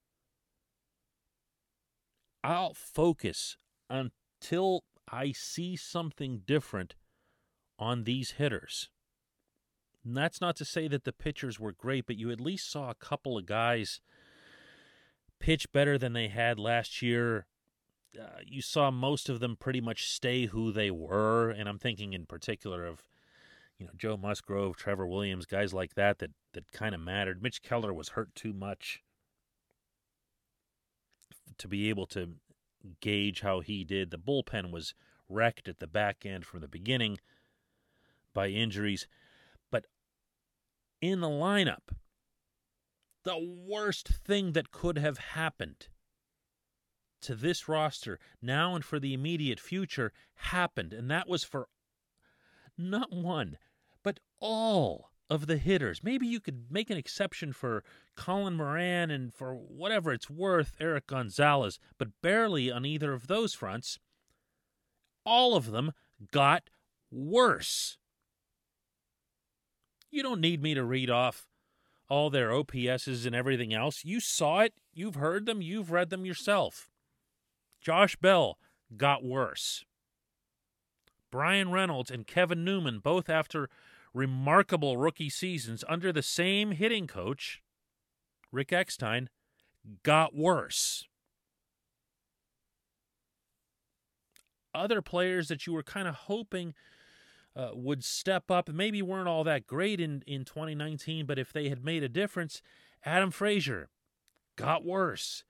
I'll 2.43 2.73
focus 2.73 3.59
until 3.91 4.85
I 5.07 5.33
see 5.33 5.77
something 5.77 6.45
different 6.47 6.95
on 7.79 8.05
these 8.05 8.33
hitters. 8.33 8.89
And 10.05 10.17
that's 10.17 10.41
not 10.41 10.57
to 10.57 10.65
say 10.65 10.89
that 10.89 11.05
the 11.05 11.13
pitchers 11.13 11.61
were 11.61 11.73
great, 11.73 12.07
but 12.07 12.17
you 12.17 12.31
at 12.31 12.41
least 12.41 12.71
saw 12.71 12.91
a 12.91 12.95
couple 12.95 13.39
of 13.39 13.47
guys 13.47 14.01
pitch 15.39 15.71
better 15.73 15.99
than 15.99 16.13
they 16.13 16.29
had 16.29 16.59
last 16.59 17.03
year. 17.03 17.47
Uh, 18.21 18.41
you 18.47 18.61
saw 18.63 18.91
most 18.91 19.29
of 19.29 19.41
them 19.41 19.57
pretty 19.57 19.81
much 19.81 20.09
stay 20.09 20.47
who 20.47 20.73
they 20.73 20.91
were, 20.91 21.51
and 21.51 21.69
I'm 21.69 21.79
thinking 21.79 22.13
in 22.13 22.27
particular 22.27 22.85
of 22.85 23.03
you 23.79 23.87
know 23.87 23.93
Joe 23.97 24.17
Musgrove, 24.17 24.77
Trevor 24.77 25.07
Williams, 25.07 25.47
guys 25.47 25.73
like 25.73 25.95
that 25.95 26.19
that 26.19 26.31
that 26.53 26.71
kind 26.73 26.95
of 26.95 27.01
mattered. 27.01 27.43
Mitch 27.43 27.63
Keller 27.63 27.95
was 27.95 28.11
hurt 28.11 28.35
too 28.35 28.53
much 28.53 29.03
to 31.59 31.69
be 31.69 31.89
able 31.89 32.07
to 32.07 32.35
gauge 33.01 33.41
how 33.41 33.61
he 33.61 33.85
did. 33.85 34.11
The 34.11 34.19
bullpen 34.19 34.71
was 34.71 34.95
wrecked 35.29 35.69
at 35.69 35.79
the 35.79 35.87
back 35.87 36.27
end 36.27 36.45
from 36.45 36.61
the 36.61 36.69
beginning 36.69 37.19
by 38.35 38.49
injuries. 38.49 39.07
In 41.03 41.21
the 41.21 41.29
lineup, 41.29 41.91
the 43.25 43.37
worst 43.39 44.07
thing 44.07 44.53
that 44.53 44.71
could 44.71 44.97
have 44.99 45.19
happened 45.19 45.89
to 47.23 47.35
this 47.35 47.69
roster 47.69 48.21
now 48.41 48.77
and 48.77 48.85
for 48.85 49.01
the 49.01 49.13
immediate 49.13 49.59
future 49.59 50.13
happened. 50.35 50.93
And 50.93 51.11
that 51.11 51.29
was 51.29 51.43
for 51.43 51.67
not 52.79 53.13
one, 53.13 53.59
but 54.05 54.21
all 54.39 55.11
of 55.29 55.49
the 55.49 55.57
hitters. 55.57 56.05
Maybe 56.05 56.29
you 56.29 56.39
could 56.39 56.67
make 56.71 56.89
an 56.89 56.99
exception 56.99 57.53
for 57.53 57.83
Colin 58.17 58.55
Moran 58.55 59.11
and 59.11 59.35
for 59.35 59.55
whatever 59.55 60.13
it's 60.13 60.31
worth, 60.31 60.77
Erik 60.79 61.09
Gonzalez, 61.09 61.81
but 61.99 62.21
barely 62.23 62.71
on 62.71 62.87
either 62.87 63.13
of 63.13 63.27
those 63.27 63.55
fronts. 63.55 63.99
All 65.27 65.57
of 65.57 65.73
them 65.73 65.93
got 66.31 66.71
worse. 67.11 67.99
You 70.13 70.23
don't 70.23 70.43
need 70.43 70.63
me 70.63 70.75
to 70.75 70.85
read 70.85 71.09
off 71.09 71.47
all 72.09 72.29
their 72.29 72.51
OPSs 72.51 73.25
and 73.25 73.35
everything 73.35 73.73
else. 73.73 74.05
You 74.05 74.21
saw 74.21 74.61
it, 74.61 74.75
you've 74.93 75.15
heard 75.15 75.47
them, 75.47 75.63
you've 75.63 75.91
read 75.91 76.11
them 76.11 76.27
yourself. 76.27 76.91
Josh 77.81 78.15
Bell 78.17 78.59
got 78.95 79.25
worse. 79.25 79.87
Bryan 81.31 81.71
Reynolds 81.73 82.11
and 82.11 82.27
Kevin 82.27 82.63
Newman, 82.63 82.99
both 82.99 83.31
after 83.31 83.71
remarkable 84.13 84.99
rookie 84.99 85.31
seasons 85.31 85.83
under 85.89 86.13
the 86.13 86.23
same 86.23 86.73
hitting 86.73 87.07
coach, 87.07 87.63
Rick 88.53 88.71
Eckstein, 88.71 89.31
got 90.03 90.35
worse. 90.35 91.07
Other 94.75 95.01
players 95.01 95.49
that 95.49 95.67
you 95.67 95.73
were 95.73 95.83
kind 95.83 96.07
of 96.07 96.15
hoping 96.15 96.75
uh, 97.55 97.71
would 97.75 98.05
step 98.05 98.51
up, 98.51 98.69
maybe 98.69 99.03
weren't 99.03 99.29
all 99.29 99.45
that 99.45 99.67
great 99.67 100.01
in, 100.01 100.23
in 100.27 100.45
2019, 100.45 101.27
but 101.27 101.39
if 101.39 101.53
they 101.53 101.69
had 101.69 101.85
made 101.85 102.03
a 102.03 102.09
difference, 102.09 102.63
Adam 103.05 103.31
Frazier 103.31 103.91
got 104.57 104.85
worse. 104.85 105.45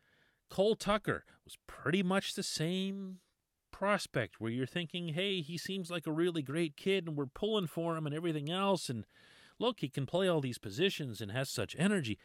Cole 0.50 0.74
Tucker 0.74 1.24
was 1.44 1.56
pretty 1.66 2.02
much 2.02 2.34
the 2.34 2.42
same 2.42 3.18
prospect 3.70 4.40
where 4.40 4.50
you're 4.50 4.66
thinking, 4.66 5.08
hey, 5.08 5.40
he 5.40 5.56
seems 5.56 5.90
like 5.90 6.06
a 6.06 6.12
really 6.12 6.42
great 6.42 6.76
kid 6.76 7.06
and 7.06 7.16
we're 7.16 7.26
pulling 7.26 7.66
for 7.66 7.96
him 7.96 8.06
and 8.06 8.14
everything 8.14 8.50
else. 8.50 8.88
And 8.88 9.04
look, 9.58 9.80
he 9.80 9.88
can 9.88 10.06
play 10.06 10.28
all 10.28 10.40
these 10.40 10.58
positions 10.58 11.20
and 11.20 11.32
has 11.32 11.48
such 11.50 11.74
energy. 11.78 12.18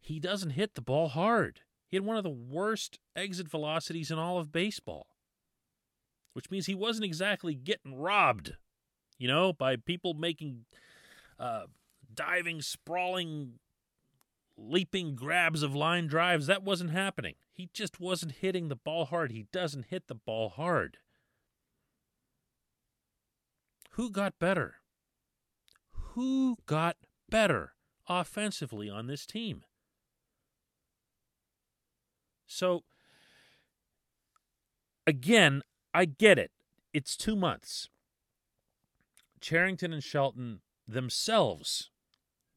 He 0.00 0.18
doesn't 0.18 0.50
hit 0.50 0.74
the 0.74 0.80
ball 0.80 1.08
hard. 1.08 1.60
He 1.86 1.96
had 1.96 2.04
one 2.04 2.16
of 2.16 2.24
the 2.24 2.30
worst 2.30 2.98
exit 3.14 3.48
velocities 3.50 4.10
in 4.10 4.18
all 4.18 4.38
of 4.38 4.50
baseball, 4.50 5.08
which 6.32 6.50
means 6.50 6.66
he 6.66 6.74
wasn't 6.74 7.04
exactly 7.04 7.54
getting 7.54 7.94
robbed, 7.94 8.56
you 9.22 9.28
know, 9.28 9.52
by 9.52 9.76
people 9.76 10.14
making 10.14 10.64
uh, 11.38 11.66
diving, 12.12 12.60
sprawling, 12.60 13.52
leaping 14.56 15.14
grabs 15.14 15.62
of 15.62 15.76
line 15.76 16.08
drives. 16.08 16.48
That 16.48 16.64
wasn't 16.64 16.90
happening. 16.90 17.36
He 17.52 17.70
just 17.72 18.00
wasn't 18.00 18.32
hitting 18.32 18.66
the 18.66 18.74
ball 18.74 19.04
hard. 19.04 19.30
He 19.30 19.46
doesn't 19.52 19.86
hit 19.90 20.08
the 20.08 20.16
ball 20.16 20.48
hard. 20.48 20.96
Who 23.90 24.10
got 24.10 24.40
better? 24.40 24.78
Who 25.92 26.56
got 26.66 26.96
better 27.30 27.74
offensively 28.08 28.90
on 28.90 29.06
this 29.06 29.24
team? 29.24 29.62
So, 32.44 32.82
again, 35.06 35.62
I 35.94 36.06
get 36.06 36.40
it. 36.40 36.50
It's 36.92 37.16
two 37.16 37.36
months. 37.36 37.88
Cherington 39.42 39.92
and 39.92 40.02
Shelton 40.02 40.60
themselves 40.88 41.90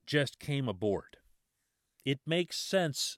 just 0.06 0.40
came 0.40 0.70
aboard. 0.70 1.18
It 2.06 2.20
makes 2.26 2.58
sense 2.58 3.18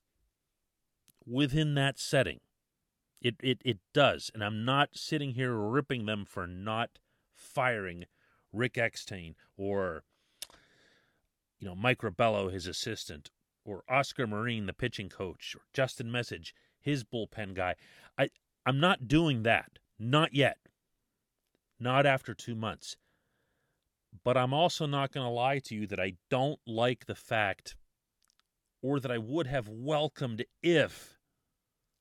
within 1.25 1.75
that 1.75 1.99
setting. 1.99 2.39
It, 3.21 3.36
it, 3.43 3.62
it 3.65 3.80
does. 3.93 4.32
And 4.34 4.43
I'm 4.43 4.63
not 4.63 4.91
sitting 4.93 5.34
here 5.34 5.53
ripping 5.53 6.06
them 6.06 6.23
for 6.25 6.47
not 6.47 6.99
firing 7.36 8.06
Rick 8.53 8.77
Eckstein 8.77 9.36
or, 9.58 10.03
you 11.60 11.67
know, 11.67 11.75
Mike 11.75 11.99
Rabelo, 11.99 12.51
his 12.51 12.67
assistant, 12.67 13.32
or 13.65 13.84
Oscar 13.89 14.25
Marin, 14.25 14.65
the 14.65 14.73
pitching 14.73 15.10
coach, 15.10 15.56
or 15.56 15.63
Justin 15.73 16.10
Meccage, 16.10 16.53
his 16.80 17.03
bullpen 17.03 17.53
guy. 17.53 17.75
I, 18.17 18.30
I'm 18.65 18.80
not 18.80 19.10
doing 19.10 19.43
that. 19.43 19.80
Not 19.99 20.34
yet. 20.34 20.58
Not 21.80 22.06
after 22.06 22.34
two 22.34 22.56
months. 22.56 22.95
But 24.23 24.38
I'm 24.38 24.53
also 24.53 24.86
not 24.86 25.12
going 25.12 25.25
to 25.25 25.32
lie 25.32 25.60
to 25.60 25.75
you 25.75 25.88
that 25.88 25.99
I 25.99 26.13
don't 26.30 26.60
like 26.65 27.06
the 27.06 27.15
fact, 27.15 27.75
or 28.82 28.99
that 28.99 29.12
I 29.12 29.17
would 29.17 29.47
have 29.47 29.67
welcomed 29.67 30.45
if 30.62 31.17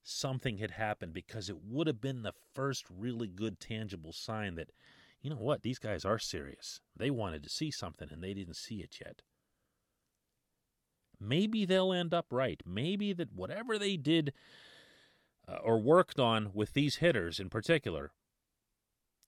something 0.02 0.59
had 0.59 0.72
happened 0.72 1.12
because 1.12 1.48
it 1.48 1.57
would 1.64 1.87
have 1.87 2.00
been 2.00 2.22
the 2.22 2.35
first 2.55 2.85
really 2.90 3.26
good 3.26 3.59
tangible 3.59 4.12
sign 4.12 4.55
that, 4.55 4.70
you 5.20 5.31
know 5.31 5.37
what, 5.37 5.62
these 5.62 5.79
guys 5.79 6.05
are 6.05 6.18
serious. 6.18 6.81
They 6.96 7.11
wanted 7.11 7.42
to 7.42 7.48
see 7.48 7.70
something 7.70 8.09
and 8.11 8.22
they 8.22 8.35
didn't 8.35 8.57
see 8.57 8.76
it 8.76 8.98
yet. 9.05 9.22
Maybe 11.18 11.64
they'll 11.64 11.92
end 11.92 12.14
up 12.14 12.26
right. 12.31 12.61
Maybe 12.64 13.12
that 13.14 13.33
whatever 13.33 13.79
they 13.79 13.96
did 13.96 14.33
uh, 15.48 15.57
or 15.62 15.81
worked 15.81 16.20
on 16.20 16.50
with 16.55 16.72
these 16.74 16.96
hitters 16.96 17.40
in 17.40 17.48
particular 17.48 18.12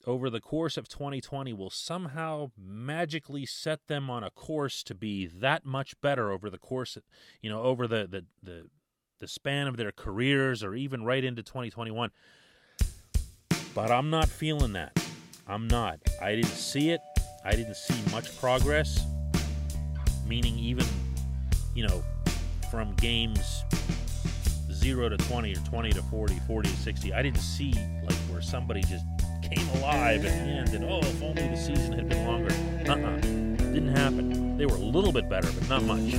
over 0.06 0.30
the 0.30 0.40
course 0.40 0.76
of 0.76 0.88
2020 0.88 1.52
will 1.52 1.70
somehow 1.70 2.50
magically 2.56 3.44
set 3.44 3.86
them 3.88 4.08
on 4.08 4.22
a 4.22 4.30
course 4.30 4.82
to 4.84 4.94
be 4.94 5.26
that 5.26 5.64
much 5.64 6.00
better 6.00 6.30
over 6.30 6.48
the 6.48 6.58
course, 6.58 6.96
of, 6.96 7.02
you 7.42 7.50
know, 7.50 7.62
over 7.62 7.86
the, 7.86 8.06
the, 8.06 8.24
the 8.42 8.66
the 9.18 9.28
span 9.28 9.66
of 9.66 9.76
their 9.76 9.92
careers 9.92 10.62
or 10.62 10.74
even 10.74 11.04
right 11.04 11.24
into 11.24 11.42
2021. 11.42 12.10
But 13.74 13.90
I'm 13.90 14.10
not 14.10 14.28
feeling 14.28 14.72
that. 14.74 14.98
I'm 15.46 15.68
not. 15.68 15.98
I 16.20 16.34
didn't 16.34 16.46
see 16.48 16.90
it. 16.90 17.00
I 17.44 17.52
didn't 17.52 17.76
see 17.76 17.94
much 18.10 18.38
progress. 18.38 19.04
Meaning, 20.26 20.58
even, 20.58 20.86
you 21.74 21.86
know, 21.86 22.02
from 22.70 22.94
games 22.94 23.64
0 24.72 25.08
to 25.08 25.16
20 25.16 25.52
or 25.52 25.56
20 25.56 25.90
to 25.90 26.02
40, 26.02 26.38
40 26.46 26.68
to 26.68 26.76
60, 26.76 27.12
I 27.12 27.22
didn't 27.22 27.38
see 27.38 27.72
like 28.04 28.16
where 28.30 28.42
somebody 28.42 28.82
just 28.82 29.04
came 29.50 29.68
alive 29.80 30.24
at 30.24 30.32
the 30.32 30.50
end 30.50 30.74
and, 30.74 30.84
oh, 30.84 31.00
if 31.00 31.22
only 31.22 31.48
the 31.48 31.56
season 31.56 31.92
had 31.92 32.08
been 32.08 32.26
longer. 32.26 32.52
Uh 32.88 32.92
uh 32.92 33.16
Didn't 33.20 33.96
happen. 33.96 34.56
They 34.56 34.66
were 34.66 34.76
a 34.76 34.78
little 34.78 35.12
bit 35.12 35.28
better, 35.28 35.50
but 35.52 35.68
not 35.68 35.82
much. 35.84 36.14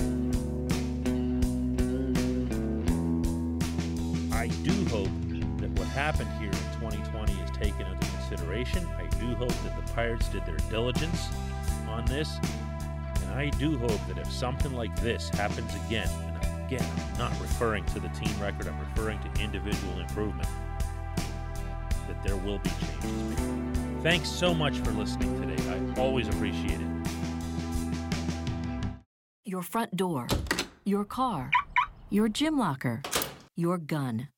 I 4.31 4.47
do 4.63 4.85
hope 4.85 5.09
that 5.59 5.69
what 5.77 5.87
happened 5.89 6.29
here 6.39 6.47
in 6.47 6.79
2020 6.79 7.33
is 7.33 7.51
taken 7.51 7.85
into 7.85 8.07
consideration. 8.07 8.87
I 8.97 9.05
do 9.19 9.35
hope 9.35 9.49
that 9.63 9.75
the 9.75 9.93
Pirates 9.93 10.29
did 10.29 10.45
their 10.45 10.57
diligence 10.69 11.27
on 11.89 12.05
this. 12.05 12.29
And 13.23 13.31
I 13.31 13.49
do 13.49 13.77
hope 13.77 13.99
that 14.07 14.17
if 14.17 14.31
something 14.31 14.73
like 14.73 14.97
this 15.01 15.29
happens 15.29 15.73
again, 15.85 16.09
and 16.41 16.65
again, 16.65 16.89
I'm 17.13 17.19
not 17.19 17.31
referring 17.41 17.83
to 17.87 17.99
the 17.99 18.09
team 18.09 18.31
record, 18.39 18.67
I'm 18.67 18.79
referring 18.79 19.19
to 19.19 19.41
individual 19.41 19.99
improvement, 19.99 20.47
there 22.23 22.35
will 22.37 22.59
be 22.59 22.69
changes. 22.69 23.39
Thanks 24.01 24.29
so 24.29 24.53
much 24.53 24.77
for 24.77 24.91
listening 24.91 25.39
today. 25.41 25.61
I 25.69 25.99
always 25.99 26.27
appreciate 26.27 26.79
it. 26.79 26.87
Your 29.45 29.61
front 29.63 29.95
door, 29.95 30.27
your 30.85 31.05
car, 31.05 31.51
your 32.09 32.29
gym 32.29 32.57
locker, 32.57 33.01
your 33.55 33.77
gun. 33.77 34.29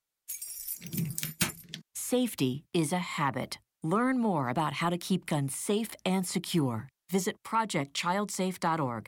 Safety 1.95 2.63
is 2.73 2.91
a 2.91 2.99
habit. 2.99 3.59
Learn 3.83 4.19
more 4.19 4.49
about 4.49 4.73
how 4.73 4.89
to 4.89 4.97
keep 4.97 5.25
guns 5.25 5.55
safe 5.55 5.95
and 6.05 6.25
secure. 6.25 6.87
Visit 7.09 7.35
projectchildsafe.org. 7.43 9.07